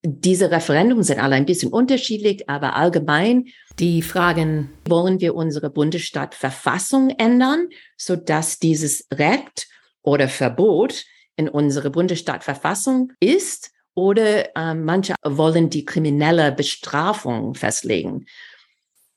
Diese 0.05 0.51
Referendum 0.51 1.03
sind 1.03 1.21
alle 1.21 1.37
ein 1.37 1.47
bisschen 1.47 1.73
unterschiedlich, 1.73 2.49
aber 2.49 2.77
allgemein 2.77 3.47
die 3.79 4.03
Fragen, 4.03 4.71
wollen 4.89 5.21
wir 5.21 5.35
unsere 5.35 5.71
Bundesstaatverfassung 5.71 7.11
ändern, 7.11 7.69
so 7.97 8.17
dass 8.17 8.59
dieses 8.59 9.07
Recht 9.13 9.69
oder 10.03 10.29
Verbot 10.29 11.05
in 11.37 11.49
unsere 11.49 11.91
Bundesstaatverfassung 11.91 13.13
ist 13.21 13.73
oder 13.95 14.57
äh, 14.57 14.75
manche 14.75 15.15
wollen 15.23 15.69
die 15.69 15.85
kriminelle 15.85 16.53
Bestrafung 16.53 17.55
festlegen. 17.55 18.27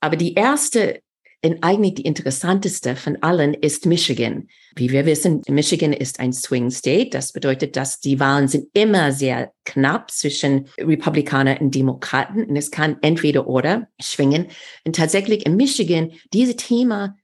Aber 0.01 0.15
die 0.15 0.33
erste 0.33 1.01
und 1.43 1.63
eigentlich 1.63 1.95
die 1.95 2.01
interessanteste 2.01 2.95
von 2.97 3.17
allen 3.21 3.53
ist 3.53 3.85
Michigan. 3.85 4.49
Wie 4.75 4.91
wir 4.91 5.05
wissen, 5.05 5.41
Michigan 5.47 5.93
ist 5.93 6.19
ein 6.19 6.33
Swing 6.33 6.69
State. 6.69 7.11
Das 7.11 7.31
bedeutet, 7.31 7.77
dass 7.77 8.01
die 8.01 8.19
Wahlen 8.19 8.49
sind 8.49 8.67
immer 8.73 9.13
sehr 9.13 9.53
knapp 9.63 10.11
zwischen 10.11 10.67
Republikaner 10.77 11.61
und 11.61 11.73
Demokraten. 11.73 12.43
Und 12.43 12.57
es 12.57 12.71
kann 12.71 12.97
entweder 13.01 13.47
oder 13.47 13.87
schwingen. 14.01 14.47
Und 14.85 14.97
tatsächlich 14.97 15.45
in 15.45 15.55
Michigan, 15.55 16.11
dieses 16.33 16.57
Thema 16.57 17.15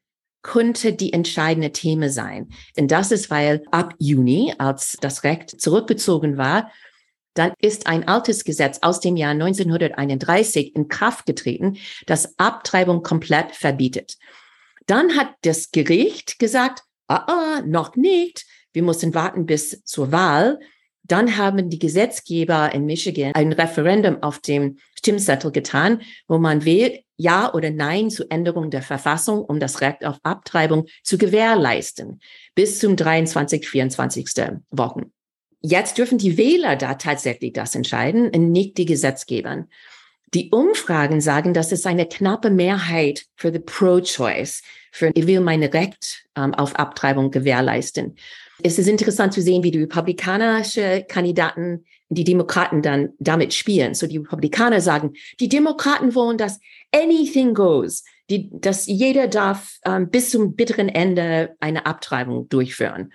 könnte 0.44 0.94
die 0.94 1.12
entscheidende 1.12 1.72
Thema 1.72 2.10
sein. 2.10 2.50
Und 2.78 2.92
das 2.92 3.12
ist, 3.12 3.30
weil 3.30 3.64
ab 3.72 3.96
Juni, 4.00 4.54
als 4.58 4.96
das 5.02 5.24
Recht 5.24 5.60
zurückgezogen 5.60 6.38
war, 6.38 6.72
dann 7.36 7.54
ist 7.60 7.86
ein 7.86 8.08
altes 8.08 8.44
Gesetz 8.44 8.80
aus 8.82 9.00
dem 9.00 9.16
Jahr 9.16 9.32
1931 9.32 10.76
in 10.76 10.88
Kraft 10.88 11.26
getreten, 11.26 11.78
das 12.08 12.40
Abtreibung 12.40 13.04
komplett 13.04 13.52
verbietet. 13.52 14.18
Dann 14.88 15.16
hat 15.16 15.30
das 15.42 15.72
Gericht 15.72 16.40
gesagt, 16.40 16.82
ah, 17.08 17.26
ah, 17.28 17.62
noch 17.66 17.96
nicht, 17.96 18.46
wir 18.74 18.84
müssen 18.84 19.14
warten 19.14 19.46
bis 19.46 19.84
zur 19.84 20.12
Wahl. 20.12 20.60
Dann 21.04 21.38
haben 21.38 21.70
die 21.70 21.80
Gesetzgeber 21.80 22.74
in 22.74 22.86
Michigan 22.86 23.34
ein 23.36 23.54
Referendum 23.54 24.24
auf 24.24 24.40
dem 24.40 24.78
Stimmzettel 24.98 25.52
getan, 25.52 26.02
wo 26.28 26.40
man 26.40 26.66
wählt 26.66 27.04
Ja 27.16 27.54
oder 27.54 27.70
Nein 27.70 28.10
zur 28.10 28.32
Änderung 28.32 28.72
der 28.72 28.82
Verfassung, 28.82 29.44
um 29.44 29.60
das 29.60 29.82
Recht 29.82 30.04
auf 30.04 30.18
Abtreibung 30.24 30.88
zu 31.04 31.18
gewährleisten, 31.18 32.20
bis 32.56 32.80
zum 32.80 32.96
23, 32.96 33.68
24. 33.68 34.26
Wochen. 34.72 35.12
Jetzt 35.68 35.98
dürfen 35.98 36.20
die 36.20 36.38
Wähler 36.38 36.76
da 36.76 36.94
tatsächlich 36.94 37.54
das 37.54 37.74
entscheiden 37.74 38.30
nicht 38.52 38.78
die 38.78 38.86
Gesetzgeber. 38.86 39.66
Die 40.36 40.52
Umfragen 40.52 41.22
sagen, 41.22 41.56
dass 41.56 41.72
es 41.72 41.88
eine 41.88 42.06
knappe 42.06 42.52
Mehrheit 42.52 43.26
für 43.36 43.52
the 43.52 43.58
Pro-Choice, 43.58 44.62
für 44.92 45.10
ich 45.16 45.26
will 45.26 45.40
mein 45.40 45.64
Recht 45.64 46.28
ähm, 46.36 46.54
auf 46.54 46.76
Abtreibung 46.76 47.32
gewährleisten. 47.32 48.16
Es 48.62 48.78
ist 48.78 48.88
interessant 48.88 49.34
zu 49.34 49.42
sehen, 49.42 49.64
wie 49.64 49.72
die 49.72 49.80
republikanische 49.80 51.04
Kandidaten 51.08 51.84
die 52.10 52.26
Demokraten 52.26 52.84
dann 52.84 53.14
damit 53.18 53.56
spielen. 53.56 53.96
So 53.96 54.06
die 54.06 54.18
Republikaner 54.18 54.82
sagen, 54.82 55.14
die 55.40 55.50
Demokraten 55.50 56.14
wollen, 56.14 56.38
dass 56.38 56.60
anything 56.94 57.56
goes, 57.56 58.04
die, 58.30 58.52
dass 58.52 58.86
jeder 58.86 59.28
darf 59.28 59.80
ähm, 59.84 60.12
bis 60.12 60.30
zum 60.30 60.56
bitteren 60.56 60.90
Ende 60.90 61.56
eine 61.60 61.88
Abtreibung 61.88 62.50
durchführen 62.50 63.12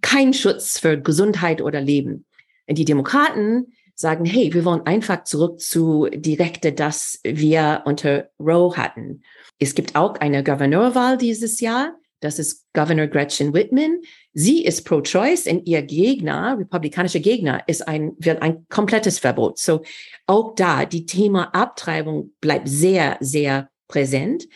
kein 0.00 0.32
Schutz 0.32 0.78
für 0.78 1.00
Gesundheit 1.00 1.60
oder 1.60 1.80
Leben. 1.80 2.24
Und 2.66 2.78
die 2.78 2.84
Demokraten 2.84 3.72
sagen, 3.94 4.24
hey, 4.24 4.52
wir 4.54 4.64
wollen 4.64 4.86
einfach 4.86 5.24
zurück 5.24 5.60
zu 5.60 6.08
die 6.12 6.34
Rechte, 6.34 6.72
das 6.72 7.20
wir 7.24 7.82
unter 7.84 8.30
Roe 8.38 8.76
hatten. 8.76 9.22
Es 9.58 9.74
gibt 9.74 9.94
auch 9.94 10.16
eine 10.16 10.42
Gouverneurwahl 10.42 11.18
dieses 11.18 11.60
Jahr. 11.60 11.96
Das 12.20 12.38
ist 12.38 12.66
Governor 12.72 13.08
Gretchen 13.08 13.52
Whitman. 13.52 14.00
Sie 14.32 14.64
ist 14.64 14.84
pro-choice 14.84 15.46
und 15.46 15.66
ihr 15.66 15.82
Gegner, 15.82 16.56
republikanischer 16.58 17.18
Gegner, 17.18 17.62
ist 17.66 17.86
ein, 17.86 18.12
will 18.18 18.38
ein 18.40 18.66
komplettes 18.68 19.18
Verbot. 19.18 19.58
So 19.58 19.82
auch 20.26 20.54
da, 20.54 20.84
die 20.84 21.04
Thema 21.04 21.54
Abtreibung 21.54 22.32
bleibt 22.40 22.68
sehr, 22.68 23.16
sehr 23.20 23.70
präsent. 23.88 24.46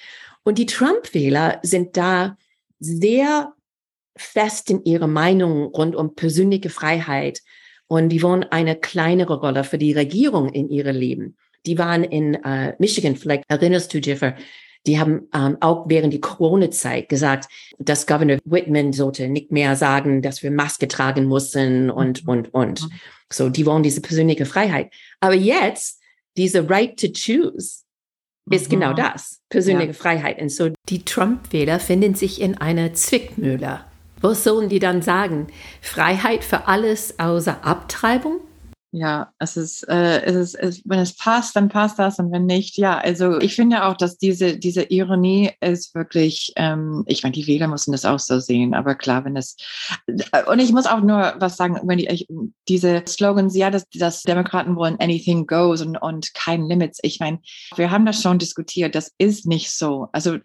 Und 0.45 0.59
die 0.59 0.67
Trump-Wähler 0.67 1.59
sind 1.63 1.97
da 1.97 2.37
sehr 2.79 3.53
fest 4.17 4.71
in 4.71 4.85
ihrer 4.85 5.07
Meinung 5.07 5.67
rund 5.67 5.95
um 5.95 6.15
persönliche 6.15 6.71
Freiheit 6.71 7.41
und 7.89 8.09
die 8.09 8.23
wollen 8.23 8.45
eine 8.45 8.77
kleinere 8.77 9.41
Rolle 9.41 9.65
für 9.65 9.79
die 9.79 9.93
Regierung 9.93 10.53
in 10.53 10.69
ihrem 10.69 10.97
Leben. 10.97 11.37
Die 11.67 11.79
waren 11.79 12.05
in 12.05 12.35
äh, 12.35 12.75
Michigan, 12.79 13.17
vielleicht 13.17 13.45
erinnerst 13.49 13.93
du, 13.93 13.99
Jeffer, 13.99 14.37
die 14.87 15.01
haben 15.01 15.29
ähm, 15.35 15.57
auch 15.61 15.87
während 15.89 16.13
die 16.13 16.21
Corona-Zeit 16.21 17.09
gesagt, 17.09 17.49
dass 17.79 18.07
Governor 18.07 18.39
Whitman 18.45 18.93
sollte 18.93 19.29
nicht 19.29 19.51
mehr 19.51 19.75
sagen, 19.75 20.23
dass 20.23 20.43
wir 20.43 20.51
Maske 20.51 20.87
tragen 20.87 21.29
müssen 21.29 21.91
und, 21.91 22.23
mhm. 22.23 22.29
und, 22.29 22.55
und. 22.55 22.83
Mhm. 22.83 22.91
So, 23.33 23.49
die 23.49 23.67
wollen 23.67 23.83
diese 23.83 24.01
persönliche 24.01 24.47
Freiheit. 24.47 24.93
Aber 25.21 25.35
jetzt, 25.35 26.01
diese 26.37 26.69
Right 26.71 26.99
to 27.01 27.09
Choose, 27.09 27.83
ist 28.49 28.71
genau 28.71 28.93
mhm. 28.93 28.97
das, 28.97 29.41
persönliche 29.49 29.89
ja. 29.89 29.95
Freiheit. 29.95 30.41
Und 30.41 30.51
so 30.51 30.71
die 30.89 31.05
Trump-Wähler 31.05 31.81
finden 31.81 32.15
sich 32.15 32.41
in 32.41 32.57
einer 32.57 32.95
Zwickmühle. 32.95 33.86
Was 34.21 34.45
sollen 34.45 34.69
die 34.69 34.79
dann 34.79 35.03
sagen? 35.03 35.49
Freiheit 35.83 36.43
für 36.45 36.69
alles 36.69 37.19
außer 37.19 37.65
Abtreibung? 37.65 38.41
Ja, 38.93 39.33
es 39.39 39.57
ist, 39.57 39.83
äh, 39.89 40.23
es 40.23 40.37
ist, 40.37 40.55
es, 40.55 40.83
wenn 40.85 41.01
es 41.01 41.17
passt, 41.17 41.57
dann 41.57 41.69
passt 41.69 41.99
das 41.99 42.19
und 42.19 42.33
wenn 42.33 42.47
nicht, 42.47 42.79
ja. 42.79 42.97
Also 42.97 43.39
ich 43.41 43.55
finde 43.55 43.85
auch, 43.85 43.97
dass 43.97 44.17
diese, 44.17 44.59
diese 44.59 44.85
Ironie 44.85 45.51
ist 45.61 45.95
wirklich, 45.95 46.53
ähm, 46.57 47.03
ich 47.07 47.23
meine, 47.23 47.33
die 47.33 47.47
Wähler 47.47 47.67
müssen 47.67 47.93
das 47.93 48.05
auch 48.05 48.21
so 48.21 48.39
sehen, 48.39 48.75
aber 48.75 48.95
klar, 48.95 49.25
wenn 49.25 49.37
es, 49.37 49.57
und 50.47 50.61
ich 50.61 50.73
muss 50.73 50.87
auch 50.87 51.01
nur 51.01 51.35
was 51.39 51.57
sagen, 51.57 51.81
wenn 51.85 51.99
ich, 51.99 52.27
diese 52.69 53.03
Slogans, 53.07 53.57
ja, 53.57 53.71
dass, 53.71 53.89
dass 53.91 54.23
Demokraten 54.23 54.77
wollen 54.77 54.97
anything 55.01 55.47
goes 55.47 55.83
und, 55.83 55.97
und 55.97 56.33
kein 56.35 56.63
Limits. 56.63 56.99
Ich 57.03 57.21
meine, 57.21 57.41
wir 57.77 57.91
haben 57.91 58.07
das 58.07 58.23
schon 58.23 58.39
diskutiert, 58.39 58.95
das 58.95 59.13
ist 59.19 59.47
nicht 59.47 59.71
so. 59.73 60.09
Also 60.13 60.37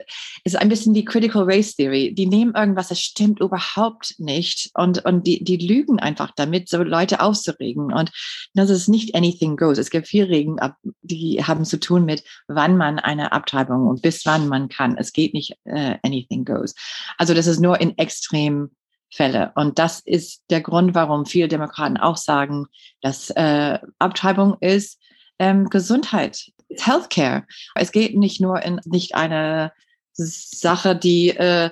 es 0.43 0.53
ist 0.53 0.55
ein 0.57 0.69
bisschen 0.69 0.93
die 0.93 1.05
Critical 1.05 1.43
Race 1.43 1.75
Theory. 1.75 2.13
Die 2.13 2.25
nehmen 2.25 2.55
irgendwas, 2.55 2.89
das 2.89 2.99
stimmt 2.99 3.39
überhaupt 3.39 4.15
nicht 4.17 4.71
und, 4.73 5.05
und 5.05 5.25
die, 5.25 5.43
die 5.43 5.57
lügen 5.57 5.99
einfach 5.99 6.31
damit, 6.35 6.69
so 6.69 6.83
Leute 6.83 7.21
aufzuregen 7.21 7.93
und 7.93 8.11
das 8.53 8.69
ist 8.69 8.87
nicht 8.87 9.15
anything 9.15 9.57
goes. 9.57 9.77
Es 9.77 9.89
gibt 9.89 10.07
vier 10.07 10.29
Regeln, 10.29 10.57
die 11.01 11.43
haben 11.43 11.65
zu 11.65 11.79
tun 11.79 12.05
mit, 12.05 12.23
wann 12.47 12.77
man 12.77 12.99
eine 12.99 13.31
Abtreibung 13.31 13.87
und 13.87 14.01
bis 14.01 14.25
wann 14.25 14.47
man 14.47 14.69
kann. 14.69 14.97
Es 14.97 15.13
geht 15.13 15.33
nicht 15.33 15.57
uh, 15.65 15.95
anything 16.03 16.45
goes. 16.45 16.75
Also 17.17 17.33
das 17.33 17.47
ist 17.47 17.59
nur 17.59 17.79
in 17.81 17.97
extremen 17.97 18.75
Fälle. 19.13 19.51
Und 19.55 19.77
das 19.77 19.99
ist 19.99 20.43
der 20.49 20.61
Grund, 20.61 20.95
warum 20.95 21.25
viele 21.25 21.47
Demokraten 21.47 21.97
auch 21.97 22.17
sagen, 22.17 22.67
dass 23.01 23.29
äh, 23.31 23.79
Abtreibung 23.99 24.57
ist 24.61 24.99
ähm, 25.37 25.69
Gesundheit, 25.69 26.51
Healthcare. 26.77 27.45
Es 27.75 27.91
geht 27.91 28.15
nicht 28.15 28.39
nur 28.39 28.61
in 28.61 28.79
nicht 28.85 29.15
eine 29.15 29.73
Sache, 30.13 30.95
die 30.95 31.29
äh, 31.29 31.71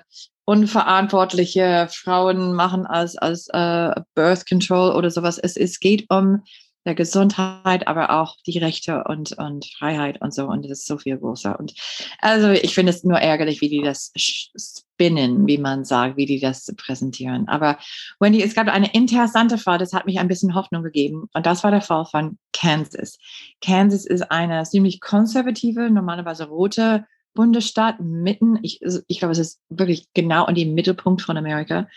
unverantwortliche 0.50 1.88
Frauen 1.91 2.56
machen 2.56 2.88
als, 2.88 3.15
als 3.15 3.50
äh, 3.53 3.94
Birth 4.15 4.50
Control 4.50 4.96
oder 4.96 5.12
sowas. 5.12 5.38
Es, 5.38 5.56
es 5.56 5.79
geht 5.79 6.08
um 6.10 6.41
der 6.86 6.96
Gesundheit, 6.96 7.88
aber 7.88 8.20
auch 8.20 8.36
die 8.48 8.58
Rechte 8.58 9.03
und, 9.03 9.34
und 9.34 9.68
Freiheit 9.77 10.20
und 10.22 10.34
so. 10.34 10.48
Und 10.48 10.63
das 10.63 10.79
ist 10.79 10.88
so 10.88 10.98
viel 10.98 11.20
größer. 11.20 11.60
Und 11.60 11.75
also 12.18 12.50
ich 12.50 12.74
finde 12.74 12.91
es 12.91 13.03
nur 13.03 13.20
ärgerlich, 13.20 13.62
wie 13.62 13.70
die 13.70 13.84
das 13.84 14.12
spinnen, 14.15 15.46
wie 15.46 15.60
man 15.60 15.86
sagt, 15.86 16.18
wie 16.18 16.25
die 16.25 16.39
das 16.39 16.65
präsentieren. 16.77 17.48
Aber 17.48 17.77
Wendy, 18.20 18.41
es 18.41 18.56
gab 18.56 18.70
eine 18.70 18.91
interessante 18.91 19.60
Fall, 19.60 19.77
das 19.77 19.94
hat 19.94 20.08
mich 20.08 20.20
ein 20.20 20.27
bisschen 20.27 20.56
Hoffnung 20.56 20.82
gegeben. 20.82 21.29
Und 21.34 21.46
das 21.46 21.63
war 21.63 21.70
der 21.70 21.82
Fall 21.82 22.06
von 22.06 22.39
Kansas. 22.53 23.20
Kansas 23.62 24.03
ist 24.03 24.32
eine 24.32 24.63
ziemlich 24.63 25.00
konservative, 25.00 25.91
normalerweise 25.91 26.48
rote 26.48 27.06
Bundesstaat 27.34 28.00
mitten, 28.00 28.60
ich, 28.64 28.82
ich 29.08 29.20
glaube, 29.20 29.32
es 29.32 29.40
ist 29.40 29.60
wirklich 29.70 30.08
genau 30.14 30.48
in 30.48 30.56
dem 30.56 30.74
Mittelpunkt 30.74 31.22
von 31.22 31.38
Amerika. 31.38 31.88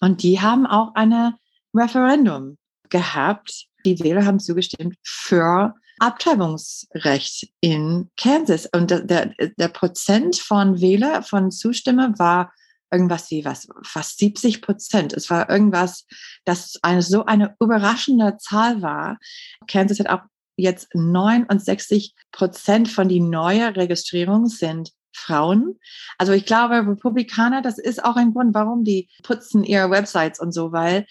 Und 0.00 0.22
die 0.22 0.40
haben 0.40 0.66
auch 0.66 0.94
eine 0.94 1.34
Referendum 1.74 2.58
gehabt 2.90 3.68
die 3.84 3.98
Wähler 4.00 4.24
haben 4.24 4.40
zugestimmt 4.40 4.96
für 5.02 5.74
Abtreibungsrecht 5.98 7.48
in 7.60 8.10
Kansas. 8.16 8.66
Und 8.66 8.90
der, 8.90 9.00
der, 9.00 9.34
der 9.56 9.68
Prozent 9.68 10.36
von 10.36 10.80
Wähler, 10.80 11.22
von 11.22 11.50
Zustimmer 11.50 12.18
war 12.18 12.52
irgendwas 12.90 13.30
wie 13.30 13.44
was, 13.44 13.66
fast 13.82 14.18
70 14.18 14.62
Prozent. 14.62 15.12
Es 15.12 15.28
war 15.30 15.50
irgendwas, 15.50 16.06
das 16.44 16.78
eine, 16.82 17.02
so 17.02 17.24
eine 17.24 17.56
überraschende 17.60 18.36
Zahl 18.38 18.82
war. 18.82 19.18
Kansas 19.66 19.98
hat 20.00 20.08
auch 20.08 20.22
jetzt 20.56 20.94
69 20.94 22.14
Prozent 22.32 22.88
von 22.88 23.08
die 23.08 23.20
neuen 23.20 23.74
Registrierungen 23.74 24.48
sind 24.48 24.92
Frauen. 25.16 25.78
Also 26.18 26.32
ich 26.32 26.44
glaube, 26.44 26.74
Republikaner, 26.74 27.62
das 27.62 27.78
ist 27.78 28.04
auch 28.04 28.16
ein 28.16 28.32
Grund, 28.32 28.54
warum 28.54 28.84
die 28.84 29.08
putzen 29.22 29.64
ihre 29.64 29.90
Websites 29.90 30.40
und 30.40 30.52
so, 30.52 30.72
weil 30.72 31.06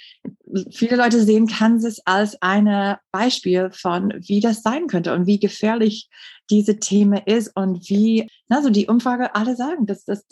viele 0.71 0.97
Leute 0.97 1.23
sehen 1.23 1.47
Kansas 1.47 2.01
als 2.05 2.39
ein 2.41 2.97
Beispiel 3.11 3.71
von, 3.71 4.13
wie 4.19 4.41
das 4.41 4.61
sein 4.61 4.87
könnte 4.87 5.13
und 5.13 5.25
wie 5.25 5.39
gefährlich 5.39 6.09
diese 6.49 6.79
Thema 6.79 7.25
ist 7.25 7.55
und 7.55 7.89
wie, 7.89 8.29
also 8.49 8.69
die 8.69 8.87
Umfrage 8.87 9.35
alle 9.35 9.55
sagen, 9.55 9.85
dass, 9.85 10.03
dass 10.03 10.27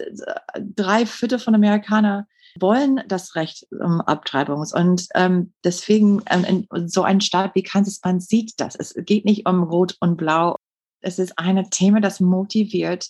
drei 0.59 1.05
Viertel 1.05 1.39
von 1.39 1.55
Amerikanern 1.55 2.25
wollen 2.59 3.01
das 3.07 3.35
Recht 3.35 3.67
um 3.71 4.01
Abtreibungs. 4.01 4.73
Und 4.73 5.07
ähm, 5.15 5.53
deswegen 5.63 6.21
ähm, 6.29 6.67
so 6.87 7.03
ein 7.03 7.21
Staat 7.21 7.55
wie 7.55 7.63
Kansas, 7.63 7.99
man 8.03 8.19
sieht 8.19 8.53
das. 8.57 8.75
Es 8.75 8.93
geht 8.95 9.25
nicht 9.25 9.47
um 9.47 9.63
Rot 9.63 9.95
und 9.99 10.17
Blau. 10.17 10.55
Es 11.01 11.19
ist 11.19 11.37
ein 11.37 11.69
Thema, 11.69 12.01
das 12.01 12.19
motiviert 12.19 13.07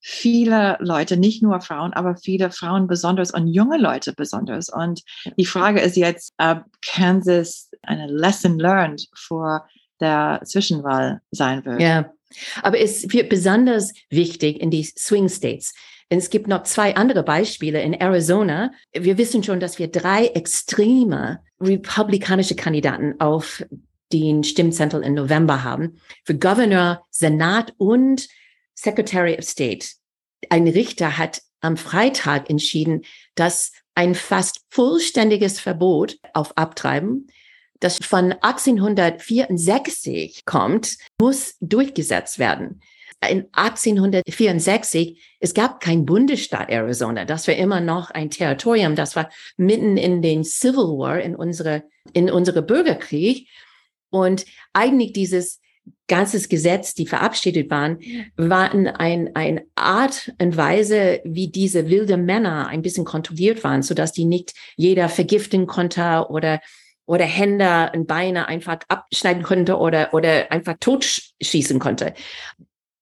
viele 0.00 0.76
Leute, 0.80 1.16
nicht 1.16 1.42
nur 1.42 1.60
Frauen, 1.60 1.92
aber 1.92 2.16
viele 2.16 2.50
Frauen 2.50 2.86
besonders 2.86 3.32
und 3.32 3.48
junge 3.48 3.78
Leute 3.78 4.12
besonders. 4.12 4.68
Und 4.68 5.02
die 5.36 5.46
Frage 5.46 5.80
ist 5.80 5.96
jetzt, 5.96 6.32
ob 6.38 6.64
Kansas 6.82 7.70
eine 7.82 8.06
Lesson 8.06 8.58
learned 8.58 9.06
vor 9.14 9.66
der 10.00 10.40
Zwischenwahl 10.44 11.20
sein 11.30 11.64
wird. 11.64 11.80
Ja, 11.80 12.12
aber 12.62 12.78
es 12.78 13.12
wird 13.12 13.28
besonders 13.28 13.92
wichtig 14.10 14.60
in 14.60 14.70
die 14.70 14.84
Swing 14.84 15.28
States. 15.28 15.74
Es 16.10 16.30
gibt 16.30 16.48
noch 16.48 16.62
zwei 16.62 16.96
andere 16.96 17.22
Beispiele 17.22 17.82
in 17.82 17.92
Arizona. 17.92 18.72
Wir 18.92 19.18
wissen 19.18 19.42
schon, 19.42 19.60
dass 19.60 19.78
wir 19.78 19.88
drei 19.88 20.28
extreme 20.28 21.40
republikanische 21.60 22.56
Kandidaten 22.56 23.20
auf 23.20 23.62
den 24.12 24.42
Stimmzettel 24.42 25.02
im 25.02 25.12
November 25.14 25.64
haben. 25.64 26.00
Für 26.24 26.34
Governor, 26.34 27.04
Senat 27.10 27.74
und 27.76 28.26
Secretary 28.74 29.36
of 29.36 29.44
State, 29.44 29.86
ein 30.48 30.66
Richter 30.66 31.18
hat 31.18 31.42
am 31.60 31.76
Freitag 31.76 32.48
entschieden, 32.48 33.02
dass 33.34 33.72
ein 33.94 34.14
fast 34.14 34.62
vollständiges 34.70 35.60
Verbot 35.60 36.16
auf 36.32 36.56
Abtreiben, 36.56 37.26
das 37.80 37.98
von 37.98 38.32
1864 38.32 40.46
kommt, 40.46 40.96
muss 41.20 41.56
durchgesetzt 41.60 42.38
werden. 42.38 42.80
In 43.26 43.48
1864, 43.52 45.20
es 45.40 45.54
gab 45.54 45.80
kein 45.80 46.06
Bundesstaat 46.06 46.70
Arizona. 46.70 47.24
Das 47.24 47.48
war 47.48 47.56
immer 47.56 47.80
noch 47.80 48.10
ein 48.10 48.30
Territorium. 48.30 48.94
Das 48.94 49.16
war 49.16 49.28
mitten 49.56 49.96
in 49.96 50.22
den 50.22 50.44
Civil 50.44 50.98
War, 50.98 51.20
in 51.20 51.34
unsere, 51.34 51.82
in 52.12 52.30
unsere 52.30 52.62
Bürgerkrieg. 52.62 53.48
Und 54.10 54.46
eigentlich 54.72 55.12
dieses 55.12 55.60
ganzes 56.06 56.48
Gesetz, 56.48 56.94
die 56.94 57.06
verabschiedet 57.06 57.70
waren, 57.70 57.98
waren 58.36 58.86
ein, 58.86 59.34
ein 59.34 59.62
Art 59.74 60.32
und 60.40 60.56
Weise, 60.56 61.20
wie 61.24 61.48
diese 61.48 61.88
wilde 61.88 62.16
Männer 62.16 62.68
ein 62.68 62.82
bisschen 62.82 63.04
kontrolliert 63.04 63.64
waren, 63.64 63.82
so 63.82 63.94
dass 63.94 64.12
die 64.12 64.24
nicht 64.24 64.54
jeder 64.76 65.08
vergiften 65.08 65.66
konnte 65.66 66.26
oder 66.28 66.60
oder 67.08 67.24
Hände 67.24 67.90
und 67.94 68.06
Beine 68.06 68.48
einfach 68.48 68.80
abschneiden 68.88 69.42
konnte 69.42 69.78
oder, 69.78 70.12
oder 70.12 70.52
einfach 70.52 70.74
totschießen 70.78 71.78
konnte. 71.78 72.12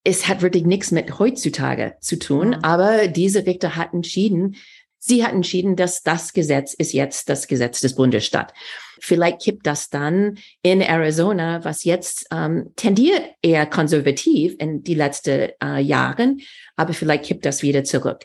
Es 0.09 0.29
hat 0.29 0.41
wirklich 0.41 0.63
nichts 0.63 0.91
mit 0.91 1.19
heutzutage 1.19 1.95
zu 1.99 2.17
tun, 2.17 2.51
mhm. 2.51 2.59
aber 2.61 3.09
diese 3.09 3.45
Richter 3.45 3.75
hatten 3.75 3.97
entschieden, 3.97 4.55
Sie 4.99 5.23
hat 5.23 5.33
entschieden, 5.33 5.75
dass 5.75 6.01
das 6.01 6.33
Gesetz 6.33 6.73
ist 6.73 6.93
jetzt 6.93 7.29
das 7.29 7.47
Gesetz 7.47 7.81
des 7.81 7.95
Bundesstaats. 7.95 8.53
Vielleicht 8.99 9.41
kippt 9.41 9.67
das 9.67 9.89
dann 9.89 10.37
in 10.63 10.81
Arizona, 10.81 11.63
was 11.63 11.83
jetzt 11.83 12.25
ähm, 12.31 12.71
tendiert 12.77 13.21
eher 13.41 13.65
konservativ 13.65 14.55
in 14.59 14.83
die 14.83 14.95
letzten 14.95 15.49
äh, 15.61 15.79
Jahren, 15.79 16.39
aber 16.77 16.93
vielleicht 16.93 17.25
kippt 17.25 17.45
das 17.45 17.61
wieder 17.61 17.83
zurück. 17.83 18.23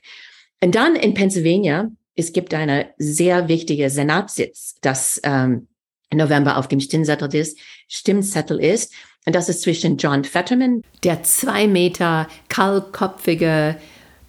Und 0.62 0.76
dann 0.76 0.94
in 0.94 1.14
Pennsylvania, 1.14 1.90
es 2.14 2.32
gibt 2.32 2.54
eine 2.54 2.90
sehr 2.96 3.48
wichtige 3.48 3.90
Senatssitz, 3.90 4.76
das 4.80 5.20
ähm, 5.24 5.66
im 6.10 6.18
November 6.18 6.58
auf 6.58 6.68
dem 6.68 6.78
Stimmzettel 6.78 7.34
ist, 7.34 7.58
Stimmzettel 7.88 8.60
ist. 8.60 8.92
Und 9.24 9.34
das 9.34 9.48
ist 9.48 9.62
zwischen 9.62 9.96
John 9.96 10.24
Fetterman, 10.24 10.82
der 11.04 11.22
zwei 11.22 11.66
Meter 11.66 12.28
kahlkopfige, 12.48 13.76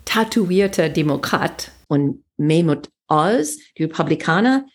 tätowierte 0.06 0.90
Demokrat 0.90 1.72
und 1.88 2.24
Mahmoud 2.38 2.90
Oz, 3.08 3.58
die 3.78 3.84
Republikaner, 3.84 4.66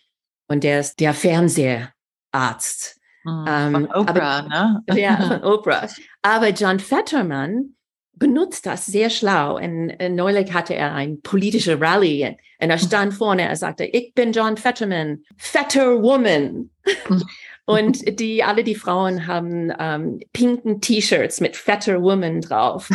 und 0.47 0.63
der 0.63 0.79
ist 0.81 0.99
der 0.99 1.13
Fernseharzt. 1.13 2.99
Hm, 3.23 3.45
ähm, 3.47 3.71
von 3.71 3.85
Oprah, 3.87 4.39
aber, 4.39 4.49
ne? 4.49 4.83
Ja, 4.99 5.17
von 5.27 5.43
Oprah. 5.43 5.87
Aber 6.21 6.49
John 6.49 6.79
Fetterman 6.79 7.75
benutzt 8.13 8.65
das 8.65 8.85
sehr 8.85 9.09
schlau. 9.09 9.57
Und, 9.57 9.93
neulich 10.15 10.53
hatte 10.53 10.75
er 10.75 10.93
ein 10.93 11.21
politische 11.21 11.79
Rally 11.79 12.35
und, 12.61 12.69
er 12.69 12.77
stand 12.77 13.13
vorne, 13.13 13.47
er 13.47 13.55
sagte, 13.55 13.85
ich 13.85 14.13
bin 14.13 14.33
John 14.33 14.57
Fetterman, 14.57 15.23
Fetter 15.37 16.01
Woman. 16.01 16.69
Und 17.69 18.19
die, 18.19 18.43
alle 18.43 18.63
die 18.63 18.73
Frauen 18.73 19.27
haben 19.27 19.71
ähm, 19.77 20.19
pinken 20.33 20.81
T-Shirts 20.81 21.39
mit 21.39 21.55
Fetter 21.55 22.01
Woman 22.01 22.41
drauf. 22.41 22.89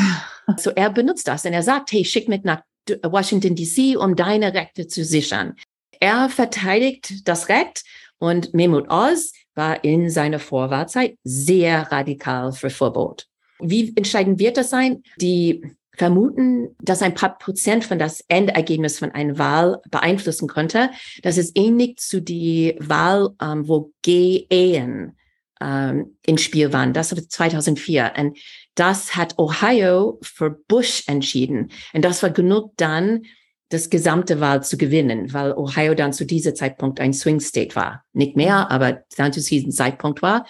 So 0.59 0.71
er 0.71 0.91
benutzt 0.91 1.29
das 1.29 1.45
und 1.47 1.53
er 1.53 1.63
sagt, 1.63 1.93
hey, 1.93 2.05
schick 2.05 2.29
mich 2.29 2.43
nach 2.43 2.61
Washington 3.03 3.55
DC, 3.55 3.97
um 3.97 4.17
deine 4.17 4.53
Rechte 4.53 4.89
zu 4.89 5.05
sichern. 5.05 5.55
Er 6.01 6.29
verteidigt 6.29 7.27
das 7.27 7.49
Recht 7.49 7.85
und 8.19 8.53
Mahmoud 8.53 8.91
Oz 8.91 9.33
war 9.55 9.85
in 9.85 10.11
seiner 10.11 10.41
Vorwahrzeit 10.41 11.17
sehr 11.23 11.91
radikal 11.93 12.51
für 12.51 12.69
Verbot. 12.69 13.29
Wie 13.61 13.93
entscheidend 13.97 14.41
wird 14.41 14.57
das 14.57 14.71
sein? 14.71 15.05
Die 15.19 15.63
vermuten, 15.97 16.75
dass 16.81 17.03
ein 17.03 17.15
paar 17.15 17.39
Prozent 17.39 17.85
von 17.85 17.99
das 17.99 18.21
Endergebnis 18.29 18.99
von 18.99 19.13
einer 19.13 19.39
Wahl 19.39 19.81
beeinflussen 19.91 20.49
könnte. 20.49 20.91
Das 21.23 21.39
ist 21.39 21.57
ähnlich 21.57 21.99
zu 21.99 22.21
die 22.21 22.77
Wahl, 22.81 23.31
ähm, 23.41 23.69
wo 23.69 23.93
Gay-Ehen 24.03 25.17
ähm, 25.61 26.17
ins 26.27 26.43
Spiel 26.43 26.73
waren. 26.73 26.93
Das 26.93 27.15
war 27.15 27.23
2004. 27.23 28.13
Und 28.19 28.39
das 28.75 29.17
hat 29.17 29.39
Ohio 29.39 30.19
für 30.23 30.51
Bush 30.51 31.05
entschieden. 31.07 31.71
Und 31.93 32.05
das 32.05 32.23
war 32.23 32.31
genug 32.31 32.73
dann, 32.77 33.23
das 33.71 33.91
gesamte 33.91 34.41
Wahl 34.41 34.63
zu 34.63 34.77
gewinnen, 34.77 35.33
weil 35.33 35.53
Ohio 35.53 35.95
dann 35.95 36.13
zu 36.13 36.25
diesem 36.27 36.55
Zeitpunkt 36.55 37.01
ein 37.01 37.13
Swing 37.13 37.41
State 37.41 37.75
war. 37.75 38.05
Nicht 38.13 38.37
mehr, 38.37 38.71
aber 38.71 39.03
dann 39.17 39.33
zu 39.33 39.41
diesem 39.41 39.73
Zeitpunkt 39.73 40.23
war. 40.23 40.47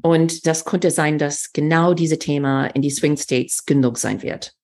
Und 0.00 0.46
das 0.46 0.64
könnte 0.64 0.90
sein, 0.90 1.18
dass 1.18 1.52
genau 1.52 1.94
dieses 1.94 2.18
Thema 2.18 2.66
in 2.66 2.82
die 2.82 2.90
Swing 2.90 3.16
States 3.16 3.64
genug 3.64 3.98
sein 3.98 4.22
wird. 4.22 4.54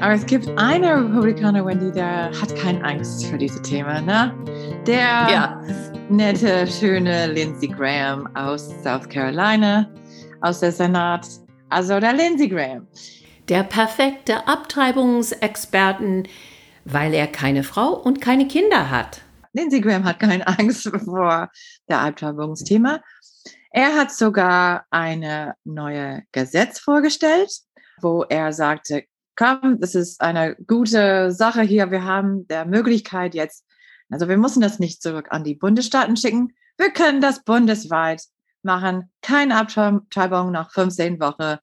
Aber 0.00 0.12
es 0.12 0.26
gibt 0.26 0.46
eine 0.58 1.04
Republikaner, 1.04 1.64
Wendy, 1.64 1.90
der 1.90 2.30
hat 2.40 2.54
keine 2.54 2.84
Angst 2.84 3.24
für 3.26 3.38
dieses 3.38 3.62
Thema, 3.62 4.00
ne? 4.02 4.32
Der 4.86 4.98
ja. 4.98 5.62
nette, 6.10 6.66
schöne 6.66 7.26
Lindsey 7.32 7.66
Graham 7.66 8.28
aus 8.36 8.70
South 8.84 9.08
Carolina, 9.08 9.88
aus 10.42 10.60
der 10.60 10.70
Senat. 10.70 11.26
Also 11.70 11.98
der 11.98 12.12
Lindsey 12.12 12.46
Graham. 12.48 12.86
Der 13.48 13.62
perfekte 13.62 14.46
Abtreibungsexperten, 14.46 16.28
weil 16.84 17.14
er 17.14 17.26
keine 17.26 17.62
Frau 17.62 17.94
und 17.94 18.20
keine 18.20 18.46
Kinder 18.46 18.90
hat. 18.90 19.22
Lindsey 19.54 19.80
Graham 19.80 20.04
hat 20.04 20.20
keine 20.20 20.46
Angst 20.46 20.88
vor 21.04 21.50
der 21.88 22.00
Abtreibungsthema. 22.00 23.00
Er 23.76 23.94
hat 23.94 24.10
sogar 24.10 24.86
eine 24.90 25.54
neue 25.64 26.22
Gesetz 26.32 26.78
vorgestellt 26.78 27.50
wo 28.00 28.24
er 28.28 28.52
sagte, 28.52 29.04
komm, 29.36 29.80
das 29.80 29.94
ist 29.94 30.20
eine 30.20 30.56
gute 30.66 31.32
Sache 31.32 31.62
hier. 31.62 31.90
Wir 31.90 32.04
haben 32.04 32.46
der 32.48 32.64
Möglichkeit 32.64 33.34
jetzt, 33.34 33.64
also 34.10 34.28
wir 34.28 34.36
müssen 34.36 34.60
das 34.60 34.78
nicht 34.78 35.02
zurück 35.02 35.28
an 35.30 35.44
die 35.44 35.54
Bundesstaaten 35.54 36.16
schicken. 36.16 36.54
Wir 36.78 36.90
können 36.90 37.20
das 37.20 37.42
bundesweit 37.44 38.22
machen. 38.62 39.10
Keine 39.22 39.56
Abtreibung 39.56 40.52
nach 40.52 40.70
15 40.72 41.20
Wochen. 41.20 41.58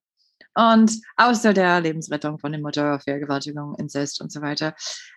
Und 0.56 1.02
außer 1.18 1.54
der 1.54 1.82
Lebensrettung 1.82 2.38
von 2.38 2.52
der 2.52 2.62
Mutter, 2.62 3.00
Vergewaltigung, 3.00 3.76
Inzest 3.76 4.22
und 4.22 4.32
so 4.32 4.42
weiter. 4.42 4.76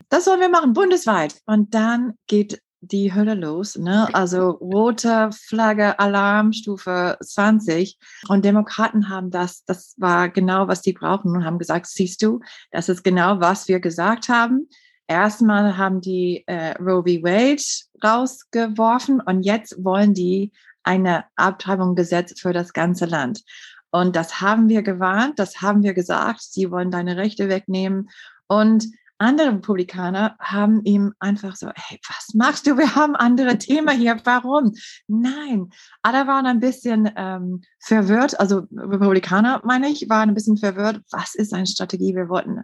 Das 0.09 0.26
wollen 0.26 0.40
wir 0.40 0.48
machen, 0.48 0.72
bundesweit. 0.72 1.35
Und 1.44 1.74
dann 1.74 2.14
geht 2.26 2.62
die 2.80 3.14
Hölle 3.14 3.34
los. 3.34 3.76
Ne? 3.76 4.08
Also 4.14 4.50
rote 4.50 5.30
Flagge, 5.32 5.98
Alarmstufe 5.98 7.16
20. 7.20 7.98
Und 8.28 8.44
Demokraten 8.44 9.08
haben 9.08 9.30
das, 9.30 9.64
das 9.64 9.94
war 9.98 10.28
genau, 10.28 10.68
was 10.68 10.82
die 10.82 10.92
brauchen 10.92 11.32
und 11.32 11.44
haben 11.44 11.58
gesagt, 11.58 11.86
siehst 11.86 12.22
du, 12.22 12.40
das 12.70 12.88
ist 12.88 13.02
genau, 13.02 13.40
was 13.40 13.68
wir 13.68 13.80
gesagt 13.80 14.28
haben. 14.28 14.68
Erstmal 15.08 15.76
haben 15.76 16.00
die 16.00 16.44
äh, 16.46 16.72
Roe 16.78 17.02
v. 17.02 17.22
Wade 17.22 17.62
rausgeworfen 18.04 19.20
und 19.20 19.42
jetzt 19.42 19.84
wollen 19.84 20.14
die 20.14 20.52
eine 20.82 21.24
Abtreibung 21.36 21.94
gesetzt 21.94 22.40
für 22.40 22.52
das 22.52 22.72
ganze 22.72 23.06
Land. 23.06 23.42
Und 23.90 24.16
das 24.16 24.40
haben 24.40 24.68
wir 24.68 24.82
gewarnt, 24.82 25.38
das 25.38 25.62
haben 25.62 25.82
wir 25.82 25.94
gesagt, 25.94 26.42
sie 26.42 26.70
wollen 26.70 26.90
deine 26.90 27.16
Rechte 27.16 27.48
wegnehmen. 27.48 28.10
Und 28.46 28.86
andere 29.18 29.48
Republikaner 29.48 30.37
haben 30.38 30.83
ihm 30.85 31.14
einfach 31.18 31.57
so, 31.57 31.70
hey, 31.74 31.98
was 32.07 32.35
machst 32.35 32.66
du? 32.66 32.76
Wir 32.76 32.94
haben 32.94 33.16
andere 33.16 33.59
Themen 33.59 33.98
hier. 33.98 34.20
Warum? 34.24 34.72
Nein, 35.09 35.70
alle 36.02 36.26
waren 36.26 36.46
ein 36.46 36.61
bisschen 36.61 37.11
ähm, 37.16 37.62
verwirrt. 37.81 38.38
Also 38.38 38.66
Republikaner, 38.76 39.61
meine 39.64 39.88
ich, 39.88 40.09
waren 40.09 40.29
ein 40.29 40.35
bisschen 40.35 40.59
verwirrt. 40.59 41.00
Was 41.11 41.35
ist 41.35 41.55
eine 41.55 41.66
Strategie? 41.66 42.14
Wir 42.14 42.29
wollten 42.29 42.62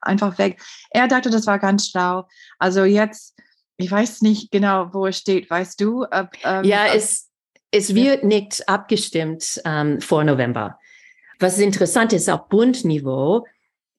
einfach 0.00 0.38
weg. 0.38 0.60
Er 0.90 1.08
dachte, 1.08 1.30
das 1.30 1.46
war 1.46 1.58
ganz 1.58 1.88
schlau. 1.88 2.26
Also 2.58 2.84
jetzt, 2.84 3.38
ich 3.76 3.90
weiß 3.90 4.22
nicht 4.22 4.50
genau, 4.50 4.92
wo 4.92 5.06
es 5.06 5.18
steht. 5.18 5.48
Weißt 5.50 5.80
du? 5.80 6.04
Ob, 6.04 6.30
ähm, 6.44 6.64
ja, 6.64 6.86
es, 6.94 7.30
es 7.70 7.94
wird 7.94 8.24
nicht 8.24 8.68
abgestimmt 8.68 9.60
ähm, 9.64 10.00
vor 10.00 10.24
November. 10.24 10.78
Was 11.38 11.58
interessant 11.58 12.12
ist, 12.12 12.28
auf 12.28 12.48
Bundniveau, 12.48 13.46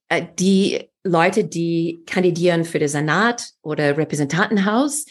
äh, 0.10 0.26
die 0.40 0.90
Leute, 1.04 1.44
die 1.44 2.04
kandidieren 2.06 2.64
für 2.64 2.80
den 2.80 2.88
Senat 2.88 3.50
oder 3.62 3.98
Repräsentantenhaus, 3.98 5.06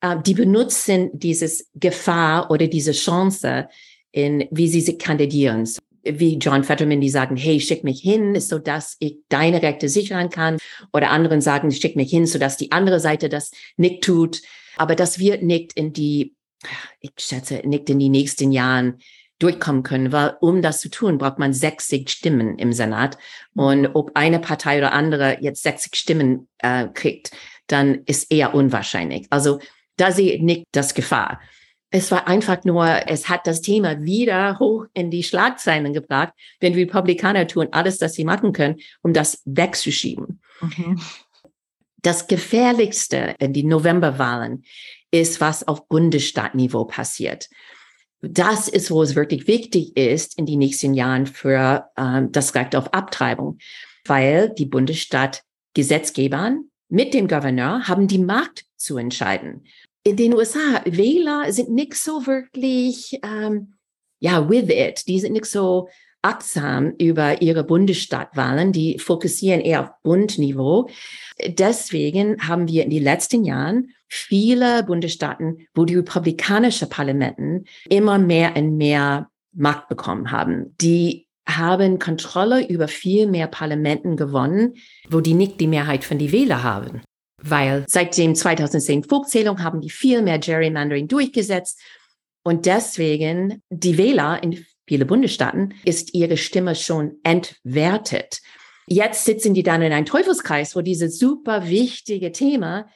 äh, 0.00 0.16
die 0.24 0.34
benutzen 0.34 1.10
dieses 1.12 1.68
Gefahr 1.74 2.50
oder 2.50 2.66
diese 2.66 2.92
Chance, 2.92 3.68
in 4.12 4.46
wie 4.50 4.68
sie 4.68 4.80
sich 4.80 4.98
kandidieren. 4.98 5.68
Wie 6.04 6.36
John 6.36 6.64
Fetterman, 6.64 7.00
die 7.00 7.10
sagen, 7.10 7.36
hey, 7.36 7.60
schick 7.60 7.84
mich 7.84 8.00
hin, 8.00 8.40
so 8.40 8.58
dass 8.58 8.96
ich 9.00 9.18
deine 9.28 9.62
Rechte 9.62 9.88
sichern 9.88 10.30
kann. 10.30 10.58
Oder 10.92 11.10
anderen 11.10 11.40
sagen, 11.40 11.70
schick 11.72 11.96
mich 11.96 12.10
hin, 12.10 12.26
so 12.26 12.38
dass 12.38 12.56
die 12.56 12.72
andere 12.72 13.00
Seite 13.00 13.28
das 13.28 13.50
nicht 13.76 14.04
tut. 14.04 14.40
Aber 14.76 14.94
das 14.94 15.18
wird 15.18 15.42
nicht 15.42 15.72
in 15.74 15.92
die, 15.92 16.34
ich 17.00 17.12
schätze, 17.18 17.62
nicht 17.64 17.90
in 17.90 17.98
die 17.98 18.08
nächsten 18.08 18.52
Jahren 18.52 18.98
durchkommen 19.38 19.82
können, 19.82 20.12
weil 20.12 20.36
um 20.40 20.62
das 20.62 20.80
zu 20.80 20.90
tun, 20.90 21.18
braucht 21.18 21.38
man 21.38 21.52
60 21.52 22.10
Stimmen 22.10 22.58
im 22.58 22.72
Senat. 22.72 23.18
Und 23.54 23.82
mhm. 23.82 23.90
ob 23.94 24.10
eine 24.14 24.40
Partei 24.40 24.78
oder 24.78 24.92
andere 24.92 25.38
jetzt 25.40 25.62
60 25.62 25.96
Stimmen 25.96 26.48
äh, 26.58 26.88
kriegt, 26.88 27.30
dann 27.66 28.02
ist 28.06 28.32
eher 28.32 28.54
unwahrscheinlich. 28.54 29.26
Also 29.30 29.60
da 29.96 30.10
sehe 30.12 30.32
ich 30.32 30.42
nicht 30.42 30.64
das 30.72 30.94
Gefahr. 30.94 31.40
Es 31.90 32.10
war 32.10 32.28
einfach 32.28 32.64
nur, 32.64 32.86
es 33.06 33.28
hat 33.28 33.46
das 33.46 33.62
Thema 33.62 34.02
wieder 34.02 34.58
hoch 34.58 34.86
in 34.92 35.10
die 35.10 35.22
Schlagzeilen 35.22 35.92
gebracht, 35.94 36.34
wenn 36.60 36.74
Republikaner 36.74 37.46
tun 37.46 37.68
alles, 37.70 38.00
was 38.00 38.14
sie 38.14 38.24
machen 38.24 38.52
können, 38.52 38.76
um 39.02 39.12
das 39.12 39.42
wegzuschieben. 39.46 40.40
Mhm. 40.60 41.00
Das 42.02 42.26
Gefährlichste 42.26 43.34
in 43.38 43.52
die 43.52 43.64
Novemberwahlen 43.64 44.64
ist, 45.10 45.40
was 45.40 45.66
auf 45.66 45.88
Bundesstaatniveau 45.88 46.84
passiert 46.84 47.48
das 48.20 48.68
ist, 48.68 48.90
wo 48.90 49.02
es 49.02 49.14
wirklich 49.14 49.46
wichtig 49.46 49.96
ist 49.96 50.38
in 50.38 50.46
den 50.46 50.58
nächsten 50.58 50.94
Jahren 50.94 51.26
für 51.26 51.88
ähm, 51.96 52.32
das 52.32 52.54
Recht 52.54 52.74
auf 52.74 52.92
Abtreibung, 52.92 53.58
weil 54.04 54.50
die 54.50 54.66
Bundesstaat 54.66 55.42
Gesetzgebern 55.74 56.64
mit 56.88 57.14
dem 57.14 57.28
Gouverneur 57.28 57.86
haben 57.86 58.08
die 58.08 58.18
Macht 58.18 58.64
zu 58.76 58.96
entscheiden. 58.96 59.64
In 60.02 60.16
den 60.16 60.34
USA, 60.34 60.82
Wähler 60.84 61.52
sind 61.52 61.70
nicht 61.70 61.94
so 61.94 62.26
wirklich, 62.26 63.20
ähm, 63.22 63.74
ja, 64.20 64.48
with 64.48 64.68
it. 64.68 65.06
Die 65.06 65.20
sind 65.20 65.34
nicht 65.34 65.44
so 65.44 65.88
achtsam 66.22 66.92
über 66.98 67.42
ihre 67.42 67.64
Bundesstaatwahlen. 67.64 68.72
Die 68.72 68.98
fokussieren 68.98 69.60
eher 69.60 69.82
auf 69.82 69.90
Bundniveau. 70.02 70.88
Deswegen 71.46 72.46
haben 72.46 72.68
wir 72.68 72.84
in 72.84 72.90
den 72.90 73.02
letzten 73.02 73.44
Jahren 73.44 73.90
viele 74.08 74.82
Bundesstaaten, 74.84 75.66
wo 75.74 75.84
die 75.84 75.96
republikanische 75.96 76.86
Parlamenten 76.86 77.64
immer 77.88 78.18
mehr 78.18 78.56
und 78.56 78.76
mehr 78.76 79.28
Macht 79.52 79.88
bekommen 79.88 80.30
haben. 80.30 80.74
Die 80.80 81.26
haben 81.48 81.98
Kontrolle 81.98 82.66
über 82.68 82.88
viel 82.88 83.26
mehr 83.26 83.46
Parlamenten 83.46 84.16
gewonnen, 84.16 84.74
wo 85.08 85.20
die 85.20 85.34
nicht 85.34 85.60
die 85.60 85.66
Mehrheit 85.66 86.04
von 86.04 86.18
die 86.18 86.32
Wähler 86.32 86.62
haben. 86.62 87.00
Weil 87.42 87.84
seit 87.88 88.16
dem 88.18 88.34
2010 88.34 89.04
Volkszählung 89.04 89.62
haben 89.62 89.80
die 89.80 89.90
viel 89.90 90.22
mehr 90.22 90.38
Gerrymandering 90.38 91.08
durchgesetzt. 91.08 91.80
Und 92.44 92.66
deswegen 92.66 93.62
die 93.70 93.96
Wähler 93.96 94.42
in 94.42 94.64
viele 94.88 95.04
Bundesstaaten 95.04 95.74
ist 95.84 96.14
ihre 96.14 96.36
Stimme 96.36 96.74
schon 96.74 97.18
entwertet. 97.22 98.40
Jetzt 98.86 99.26
sitzen 99.26 99.52
die 99.52 99.62
dann 99.62 99.82
in 99.82 99.92
einem 99.92 100.06
Teufelskreis, 100.06 100.74
wo 100.74 100.80
dieses 100.80 101.18
super 101.18 101.68
wichtige 101.68 102.32
Thema 102.32 102.88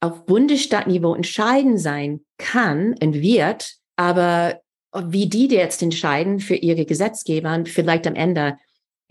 auf 0.00 0.26
Bundesstaatniveau 0.26 1.14
entscheidend 1.14 1.80
sein 1.80 2.20
kann 2.38 2.96
und 3.00 3.14
wird, 3.14 3.76
aber 3.94 4.60
wie 4.94 5.28
die 5.28 5.46
jetzt 5.46 5.80
entscheiden 5.80 6.40
für 6.40 6.56
ihre 6.56 6.84
Gesetzgeber 6.84 7.62
vielleicht 7.66 8.06
am 8.08 8.16
Ende 8.16 8.58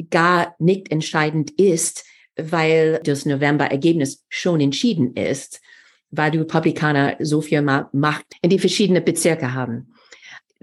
gar 0.10 0.54
nicht 0.60 0.92
entscheidend 0.92 1.52
ist, 1.52 2.04
weil 2.36 3.00
das 3.04 3.26
November-Ergebnis 3.26 4.26
schon 4.28 4.60
entschieden 4.60 5.16
ist, 5.16 5.62
weil 6.10 6.32
die 6.32 6.40
Republikaner 6.40 7.16
so 7.20 7.40
viel 7.40 7.62
Macht 7.62 8.26
in 8.42 8.50
die 8.50 8.60
verschiedenen 8.60 9.06
Bezirke 9.06 9.54
haben. 9.54 9.91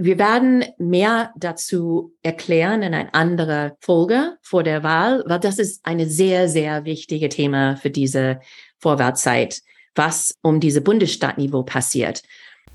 Wir 0.01 0.19
werden 0.19 0.65
mehr 0.79 1.33
dazu 1.37 2.15
erklären 2.23 2.83
in 2.83 2.95
einer 2.95 3.15
anderen 3.15 3.73
Folge 3.81 4.37
vor 4.43 4.63
der 4.63 4.83
Wahl, 4.83 5.25
weil 5.27 5.41
das 5.41 5.59
ist 5.59 5.85
eine 5.85 6.07
sehr, 6.07 6.49
sehr 6.49 6.85
wichtige 6.85 7.29
Thema 7.29 7.77
für 7.77 7.91
diese 7.91 8.41
Vorwärtszeit 8.79 9.61
was 9.99 10.39
um 10.41 10.61
diese 10.61 10.81
Bundesstaatniveau 10.81 11.65
passiert. 11.65 12.23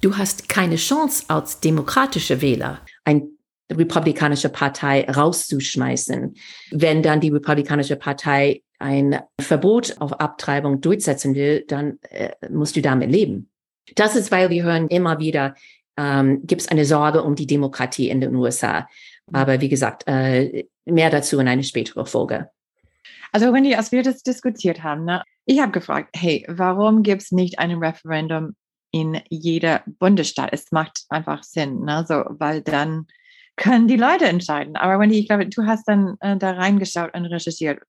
Du 0.02 0.18
hast 0.18 0.50
keine 0.50 0.76
Chance 0.76 1.24
als 1.30 1.62
demokratische 1.62 2.42
Wähler, 2.42 2.82
ein 3.06 3.30
republikanische 3.72 4.50
Partei 4.50 5.10
rauszuschmeißen. 5.10 6.36
Wenn 6.72 7.02
dann 7.02 7.22
die 7.22 7.30
republikanische 7.30 7.96
Partei 7.96 8.62
ein 8.78 9.22
Verbot 9.40 9.96
auf 10.00 10.20
Abtreibung 10.20 10.82
durchsetzen 10.82 11.34
will, 11.34 11.64
dann 11.68 11.98
äh, 12.10 12.32
musst 12.50 12.76
du 12.76 12.82
damit 12.82 13.10
leben. 13.10 13.50
Das 13.96 14.16
ist, 14.16 14.30
weil 14.32 14.50
wir 14.50 14.64
hören 14.64 14.90
immer 14.90 15.20
wieder, 15.20 15.56
ähm, 15.98 16.42
gibt 16.46 16.62
es 16.62 16.68
eine 16.68 16.86
Sorge 16.86 17.24
um 17.24 17.36
die 17.36 17.48
Demokratie 17.48 18.10
in 18.10 18.22
den 18.22 18.36
USA. 18.36 18.88
Aber 19.32 19.62
wie 19.62 19.70
gesagt, 19.70 20.04
äh, 20.08 20.66
mehr 20.86 21.10
dazu 21.10 21.40
in 21.40 21.48
eine 21.48 21.64
spätere 21.64 22.06
Folge. 22.06 22.50
Also 23.32 23.52
Wendy, 23.52 23.76
als 23.76 23.92
wir 23.92 24.04
das 24.04 24.22
diskutiert 24.22 24.84
haben, 24.84 25.06
ne, 25.06 25.24
ich 25.46 25.60
habe 25.60 25.72
gefragt, 25.72 26.10
hey, 26.16 26.46
warum 26.48 27.04
gibt 27.04 27.24
es 27.24 27.32
nicht 27.32 27.60
ein 27.60 27.72
Referendum 27.72 28.56
in 28.92 29.22
jeder 29.30 29.84
Bundesstaat? 29.86 30.50
Es 30.52 30.72
macht 30.72 31.06
einfach 31.10 31.44
Sinn, 31.44 31.82
ne? 31.82 32.06
so, 32.08 32.24
weil 32.30 32.62
dann 32.62 33.08
können 33.56 33.88
die 33.88 33.98
Leute 33.98 34.26
entscheiden. 34.26 34.76
Aber 34.76 35.00
Wendy, 35.00 35.20
ich 35.20 35.28
glaube, 35.28 35.48
du 35.48 35.66
hast 35.66 35.88
dann 35.88 36.16
äh, 36.20 36.38
da 36.38 36.52
reingeschaut 36.52 37.14
und 37.14 37.26
recherchiert. 37.26 37.82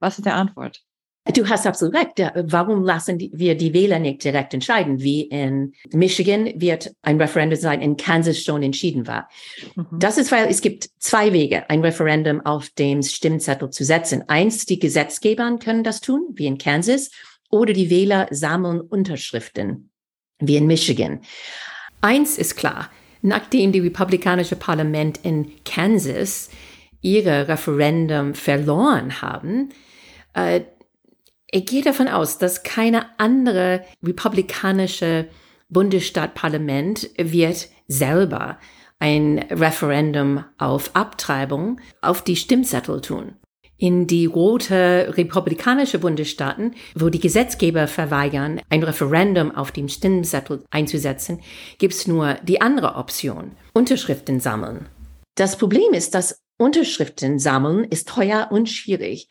Was 0.00 0.18
ist 0.18 0.26
die 0.26 0.30
Antwort? 0.30 0.82
Du 1.26 1.46
hast 1.48 1.66
absolut 1.66 1.94
recht. 1.94 2.32
Warum 2.34 2.82
lassen 2.82 3.18
wir 3.18 3.54
die 3.54 3.74
Wähler 3.74 3.98
nicht 3.98 4.24
direkt 4.24 4.54
entscheiden? 4.54 5.00
Wie 5.00 5.22
in 5.22 5.74
Michigan 5.92 6.50
wird 6.56 6.92
ein 7.02 7.20
Referendum 7.20 7.58
sein, 7.58 7.82
in 7.82 7.98
Kansas 7.98 8.42
schon 8.42 8.62
entschieden 8.62 9.06
war. 9.06 9.28
Mhm. 9.76 9.98
Das 9.98 10.16
ist, 10.16 10.32
weil 10.32 10.48
es 10.48 10.62
gibt 10.62 10.88
zwei 10.98 11.32
Wege, 11.32 11.68
ein 11.68 11.82
Referendum 11.82 12.40
auf 12.44 12.70
dem 12.70 13.02
Stimmzettel 13.02 13.68
zu 13.70 13.84
setzen. 13.84 14.24
Eins, 14.28 14.64
die 14.64 14.78
Gesetzgeber 14.78 15.58
können 15.62 15.84
das 15.84 16.00
tun, 16.00 16.28
wie 16.32 16.46
in 16.46 16.56
Kansas, 16.56 17.10
oder 17.50 17.74
die 17.74 17.90
Wähler 17.90 18.28
sammeln 18.30 18.80
Unterschriften, 18.80 19.90
wie 20.38 20.56
in 20.56 20.66
Michigan. 20.66 21.20
Eins 22.00 22.38
ist 22.38 22.56
klar, 22.56 22.88
nachdem 23.20 23.72
die 23.72 23.80
republikanische 23.80 24.56
Parlament 24.56 25.20
in 25.22 25.52
Kansas 25.64 26.48
ihre 27.02 27.48
Referendum 27.48 28.34
verloren 28.34 29.20
haben, 29.20 29.70
äh, 30.34 30.62
ich 31.52 31.66
gehe 31.66 31.82
davon 31.82 32.08
aus, 32.08 32.38
dass 32.38 32.62
keine 32.62 33.06
andere 33.18 33.84
republikanische 34.02 35.28
Bundesstaatparlament 35.68 37.10
wird 37.16 37.68
selber 37.88 38.58
ein 38.98 39.38
Referendum 39.50 40.44
auf 40.58 40.94
Abtreibung 40.94 41.80
auf 42.02 42.22
die 42.22 42.36
Stimmzettel 42.36 43.00
tun. 43.00 43.36
in 43.80 44.06
die 44.06 44.26
rote 44.26 45.14
republikanische 45.16 45.98
Bundesstaaten, 45.98 46.74
wo 46.94 47.08
die 47.08 47.18
Gesetzgeber 47.18 47.88
verweigern, 47.88 48.60
ein 48.68 48.82
Referendum 48.82 49.54
auf 49.54 49.72
dem 49.72 49.88
Stimmzettel 49.88 50.62
einzusetzen, 50.70 51.40
gibt's 51.78 52.06
nur 52.06 52.34
die 52.42 52.60
andere 52.60 52.96
Option, 52.96 53.52
Unterschriften 53.72 54.38
sammeln. 54.38 54.86
Das 55.34 55.56
Problem 55.56 55.94
ist, 55.94 56.14
dass 56.14 56.42
Unterschriften 56.58 57.38
sammeln 57.38 57.84
ist 57.84 58.06
teuer 58.06 58.48
und 58.50 58.68
schwierig. 58.68 59.28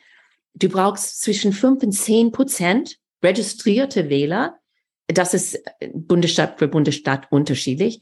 Du 0.60 0.70
brauchst 0.70 1.22
zwischen 1.22 1.54
5 1.54 1.84
und 1.84 1.92
10 1.94 2.32
Prozent 2.32 2.98
registrierte 3.24 4.10
Wähler. 4.10 4.60
Das 5.08 5.34
ist 5.34 5.60
Bundesstaat 5.94 6.60
für 6.60 6.68
Bundesstaat 6.68 7.32
unterschiedlich. 7.32 8.02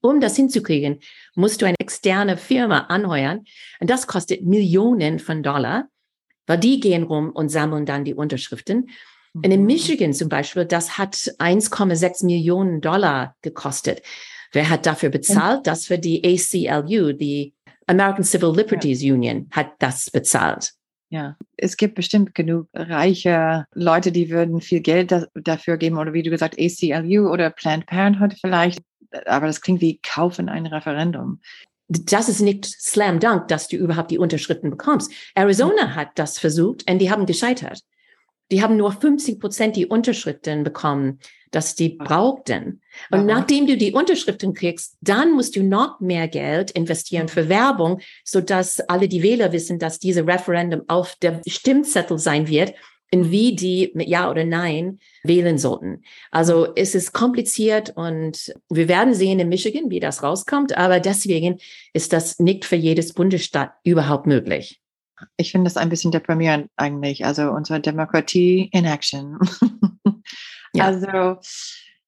Um 0.00 0.20
das 0.20 0.36
hinzukriegen, 0.36 1.00
musst 1.34 1.60
du 1.60 1.66
eine 1.66 1.78
externe 1.78 2.36
Firma 2.36 2.86
anheuern. 2.86 3.44
Und 3.80 3.90
das 3.90 4.06
kostet 4.06 4.44
Millionen 4.44 5.18
von 5.18 5.42
Dollar, 5.42 5.88
weil 6.46 6.58
die 6.58 6.80
gehen 6.80 7.02
rum 7.02 7.30
und 7.30 7.48
sammeln 7.50 7.84
dann 7.84 8.04
die 8.04 8.14
Unterschriften. 8.14 8.90
Und 9.34 9.44
in 9.44 9.60
mhm. 9.60 9.66
Michigan 9.66 10.12
zum 10.14 10.28
Beispiel, 10.28 10.64
das 10.64 10.98
hat 10.98 11.14
1,6 11.14 12.24
Millionen 12.24 12.80
Dollar 12.80 13.36
gekostet. 13.42 14.02
Wer 14.52 14.70
hat 14.70 14.86
dafür 14.86 15.10
bezahlt? 15.10 15.66
Das 15.66 15.86
für 15.86 15.98
die 15.98 16.24
ACLU, 16.24 17.12
die 17.12 17.54
American 17.86 18.24
Civil 18.24 18.54
Liberties 18.54 19.02
ja. 19.02 19.12
Union, 19.12 19.48
hat 19.50 19.72
das 19.78 20.10
bezahlt. 20.10 20.72
Ja, 21.10 21.36
es 21.56 21.76
gibt 21.78 21.94
bestimmt 21.94 22.34
genug 22.34 22.68
reiche 22.74 23.64
Leute, 23.72 24.12
die 24.12 24.28
würden 24.28 24.60
viel 24.60 24.80
Geld 24.80 25.10
da, 25.10 25.24
dafür 25.34 25.78
geben 25.78 25.96
oder 25.96 26.12
wie 26.12 26.22
du 26.22 26.30
gesagt, 26.30 26.58
ACLU 26.58 27.30
oder 27.30 27.48
Planned 27.50 27.86
Parenthood 27.86 28.34
vielleicht. 28.38 28.82
Aber 29.24 29.46
das 29.46 29.62
klingt 29.62 29.80
wie 29.80 30.00
kaufen 30.02 30.50
ein 30.50 30.66
Referendum. 30.66 31.40
Das 31.88 32.28
ist 32.28 32.40
nicht 32.40 32.66
slam 32.66 33.20
dunk, 33.20 33.48
dass 33.48 33.68
du 33.68 33.76
überhaupt 33.76 34.10
die 34.10 34.18
Unterschriften 34.18 34.70
bekommst. 34.70 35.10
Arizona 35.34 35.94
hat 35.94 36.10
das 36.16 36.38
versucht 36.38 36.88
und 36.90 36.98
die 36.98 37.10
haben 37.10 37.24
gescheitert. 37.24 37.80
Die 38.50 38.62
haben 38.62 38.76
nur 38.76 38.92
50 38.92 39.40
Prozent 39.40 39.76
die 39.76 39.86
Unterschriften 39.86 40.64
bekommen, 40.64 41.18
dass 41.50 41.74
die 41.74 41.90
brauchten. 41.90 42.82
Und 43.10 43.20
Aha. 43.20 43.24
nachdem 43.24 43.66
du 43.66 43.76
die 43.76 43.92
Unterschriften 43.92 44.54
kriegst, 44.54 44.96
dann 45.00 45.32
musst 45.32 45.56
du 45.56 45.62
noch 45.62 46.00
mehr 46.00 46.28
Geld 46.28 46.70
investieren 46.72 47.28
für 47.28 47.48
Werbung, 47.48 48.00
so 48.24 48.40
dass 48.40 48.80
alle 48.80 49.08
die 49.08 49.22
Wähler 49.22 49.52
wissen, 49.52 49.78
dass 49.78 49.98
diese 49.98 50.26
Referendum 50.26 50.82
auf 50.88 51.16
der 51.16 51.40
Stimmzettel 51.46 52.18
sein 52.18 52.48
wird 52.48 52.74
in 53.10 53.30
wie 53.30 53.56
die 53.56 53.90
mit 53.94 54.08
Ja 54.08 54.30
oder 54.30 54.44
Nein 54.44 54.98
wählen 55.24 55.58
sollten. 55.58 56.02
Also 56.30 56.74
es 56.74 56.94
ist 56.94 57.12
kompliziert 57.12 57.90
und 57.96 58.52
wir 58.68 58.88
werden 58.88 59.14
sehen 59.14 59.40
in 59.40 59.48
Michigan, 59.48 59.90
wie 59.90 60.00
das 60.00 60.22
rauskommt, 60.22 60.76
aber 60.76 61.00
deswegen 61.00 61.58
ist 61.92 62.12
das 62.12 62.38
nicht 62.38 62.64
für 62.64 62.76
jedes 62.76 63.14
Bundesstaat 63.14 63.72
überhaupt 63.82 64.26
möglich. 64.26 64.80
Ich 65.36 65.52
finde 65.52 65.64
das 65.64 65.76
ein 65.76 65.88
bisschen 65.88 66.10
deprimierend 66.10 66.70
eigentlich. 66.76 67.24
Also 67.24 67.50
unsere 67.50 67.80
Demokratie 67.80 68.68
in 68.72 68.84
Action. 68.84 69.38
ja. 70.72 70.84
Also, 70.86 71.38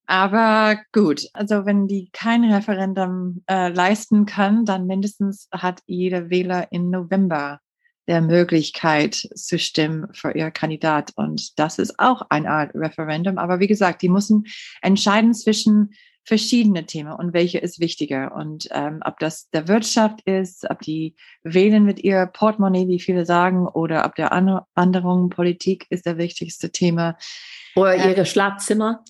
aber 0.06 0.80
gut. 0.92 1.28
Also 1.32 1.66
wenn 1.66 1.86
die 1.86 2.10
kein 2.12 2.44
Referendum 2.44 3.42
äh, 3.48 3.68
leisten 3.68 4.26
kann, 4.26 4.64
dann 4.64 4.86
mindestens 4.86 5.48
hat 5.52 5.80
jeder 5.86 6.30
Wähler 6.30 6.72
im 6.72 6.90
November 6.90 7.60
der 8.08 8.20
Möglichkeit 8.20 9.14
zu 9.14 9.56
stimmen 9.56 10.08
für 10.12 10.32
ihr 10.32 10.50
Kandidat. 10.50 11.12
Und 11.14 11.58
das 11.60 11.78
ist 11.78 11.98
auch 12.00 12.22
eine 12.28 12.50
Art 12.50 12.74
Referendum. 12.74 13.38
Aber 13.38 13.60
wie 13.60 13.68
gesagt, 13.68 14.02
die 14.02 14.08
müssen 14.08 14.46
entscheiden 14.82 15.32
zwischen 15.32 15.92
verschiedene 16.24 16.86
Themen 16.86 17.12
und 17.12 17.32
welche 17.32 17.58
ist 17.58 17.80
wichtiger 17.80 18.34
und 18.34 18.68
ähm, 18.70 19.00
ob 19.04 19.18
das 19.18 19.48
der 19.50 19.68
Wirtschaft 19.68 20.20
ist, 20.22 20.68
ob 20.70 20.80
die 20.80 21.16
wählen 21.42 21.84
mit 21.84 22.00
ihr 22.04 22.26
Portemonnaie, 22.26 22.88
wie 22.88 23.00
viele 23.00 23.24
sagen, 23.24 23.66
oder 23.66 24.04
ob 24.04 24.14
der 24.14 24.30
Wanderung 24.74 25.30
Politik 25.30 25.86
ist 25.90 26.06
der 26.06 26.18
wichtigste 26.18 26.70
Thema. 26.70 27.16
Oder 27.74 27.96
ähm, 27.96 28.10
ihre 28.10 28.26
Schlafzimmer. 28.26 29.02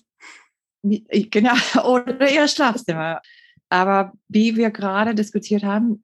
Genau, 0.83 1.53
oder 1.85 2.31
ihr 2.31 2.47
Schlafzimmer. 2.47 3.21
Aber 3.69 4.13
wie 4.27 4.55
wir 4.55 4.71
gerade 4.71 5.13
diskutiert 5.13 5.63
haben, 5.63 6.03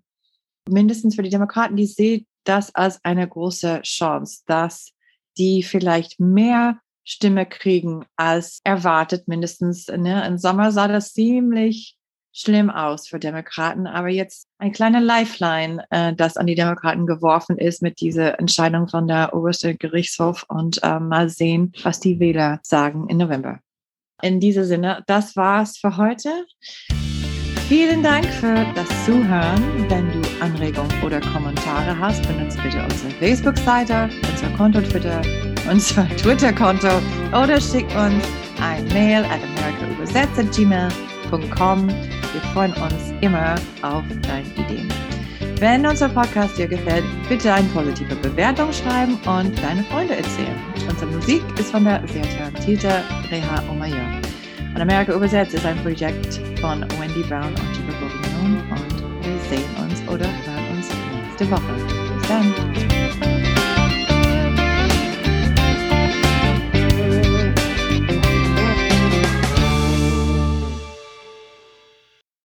mindestens 0.69 1.15
für 1.15 1.23
die 1.23 1.29
Demokraten, 1.29 1.75
die 1.75 1.85
sehen 1.85 2.25
das 2.43 2.73
als 2.75 3.03
eine 3.03 3.27
große 3.27 3.81
Chance, 3.81 4.43
dass 4.45 4.93
die 5.37 5.63
vielleicht 5.63 6.19
mehr 6.19 6.79
Stimme 7.07 7.45
kriegen 7.45 8.05
als 8.17 8.59
erwartet, 8.65 9.29
mindestens. 9.29 9.87
Ne? 9.87 10.27
Im 10.27 10.37
Sommer 10.37 10.73
sah 10.73 10.89
das 10.89 11.13
ziemlich 11.13 11.95
schlimm 12.33 12.69
aus 12.69 13.07
für 13.07 13.17
Demokraten, 13.17 13.87
aber 13.87 14.09
jetzt 14.09 14.47
ein 14.59 14.73
kleiner 14.73 14.99
Lifeline, 14.99 15.85
äh, 15.89 16.13
das 16.13 16.35
an 16.35 16.45
die 16.47 16.53
Demokraten 16.53 17.07
geworfen 17.07 17.57
ist 17.57 17.81
mit 17.81 18.01
dieser 18.01 18.39
Entscheidung 18.39 18.89
von 18.89 19.07
der 19.07 19.33
oberste 19.33 19.75
Gerichtshof 19.75 20.45
und 20.49 20.83
äh, 20.83 20.99
mal 20.99 21.29
sehen, 21.29 21.71
was 21.81 21.99
die 22.01 22.19
Wähler 22.19 22.59
sagen 22.61 23.07
im 23.09 23.17
November. 23.17 23.59
In 24.21 24.39
diesem 24.39 24.65
Sinne, 24.65 25.03
das 25.07 25.35
war's 25.35 25.77
für 25.77 25.95
heute. 25.95 26.29
Vielen 27.69 28.03
Dank 28.03 28.25
für 28.25 28.65
das 28.75 28.87
Zuhören. 29.05 29.89
Wenn 29.89 30.09
du 30.11 30.27
Anregungen 30.41 31.03
oder 31.03 31.21
Kommentare 31.21 31.97
hast, 31.97 32.27
benutze 32.27 32.57
bitte 32.61 32.83
unsere 32.83 33.11
Facebook-Seite, 33.11 34.09
unser 34.29 34.49
Konto 34.57 34.81
Twitter, 34.81 35.21
unser 35.69 36.07
Twitter-Konto 36.17 36.89
oder 37.31 37.59
schick 37.59 37.87
uns 37.95 38.23
ein 38.61 38.87
Mail 38.89 39.25
at 39.25 39.39
americaübersetzt.gmail.com. 39.57 41.87
Wir 41.87 42.41
freuen 42.53 42.73
uns 42.73 43.11
immer 43.21 43.55
auf 43.81 44.03
deine 44.21 44.45
Ideen. 44.55 44.93
Wenn 45.59 45.87
unser 45.87 46.09
Podcast 46.09 46.55
dir 46.57 46.67
gefällt, 46.67 47.03
bitte 47.27 47.51
eine 47.51 47.67
positive 47.69 48.13
Bewertung 48.15 48.71
schreiben 48.71 49.15
und 49.25 49.57
deine 49.63 49.83
Freunde 49.85 50.17
erzählen. 50.17 50.55
Unsere 50.87 51.09
Musik 51.11 51.41
ist 51.59 51.71
von 51.71 51.83
der 51.83 52.07
sehr 52.07 52.21
talentierten 52.37 52.91
Reha 53.31 53.63
Omayor. 53.69 54.21
Und 54.75 54.81
Amerika 54.81 55.13
übersetzt 55.13 55.55
ist 55.55 55.65
ein 55.65 55.81
Projekt 55.81 56.39
von 56.61 56.85
Wendy 56.99 57.23
Brown 57.23 57.47
und 57.47 57.73
Chico 57.73 57.91
Bourguignon 57.99 58.61
und 58.69 59.01
wir 59.25 59.39
sehen 59.49 59.65
uns 59.81 59.99
oder 60.07 60.27
hören 60.27 60.67
uns 60.75 60.89
nächste 61.23 61.49
Woche. 61.49 61.73
Bis 62.19 62.27
dann. 62.27 62.53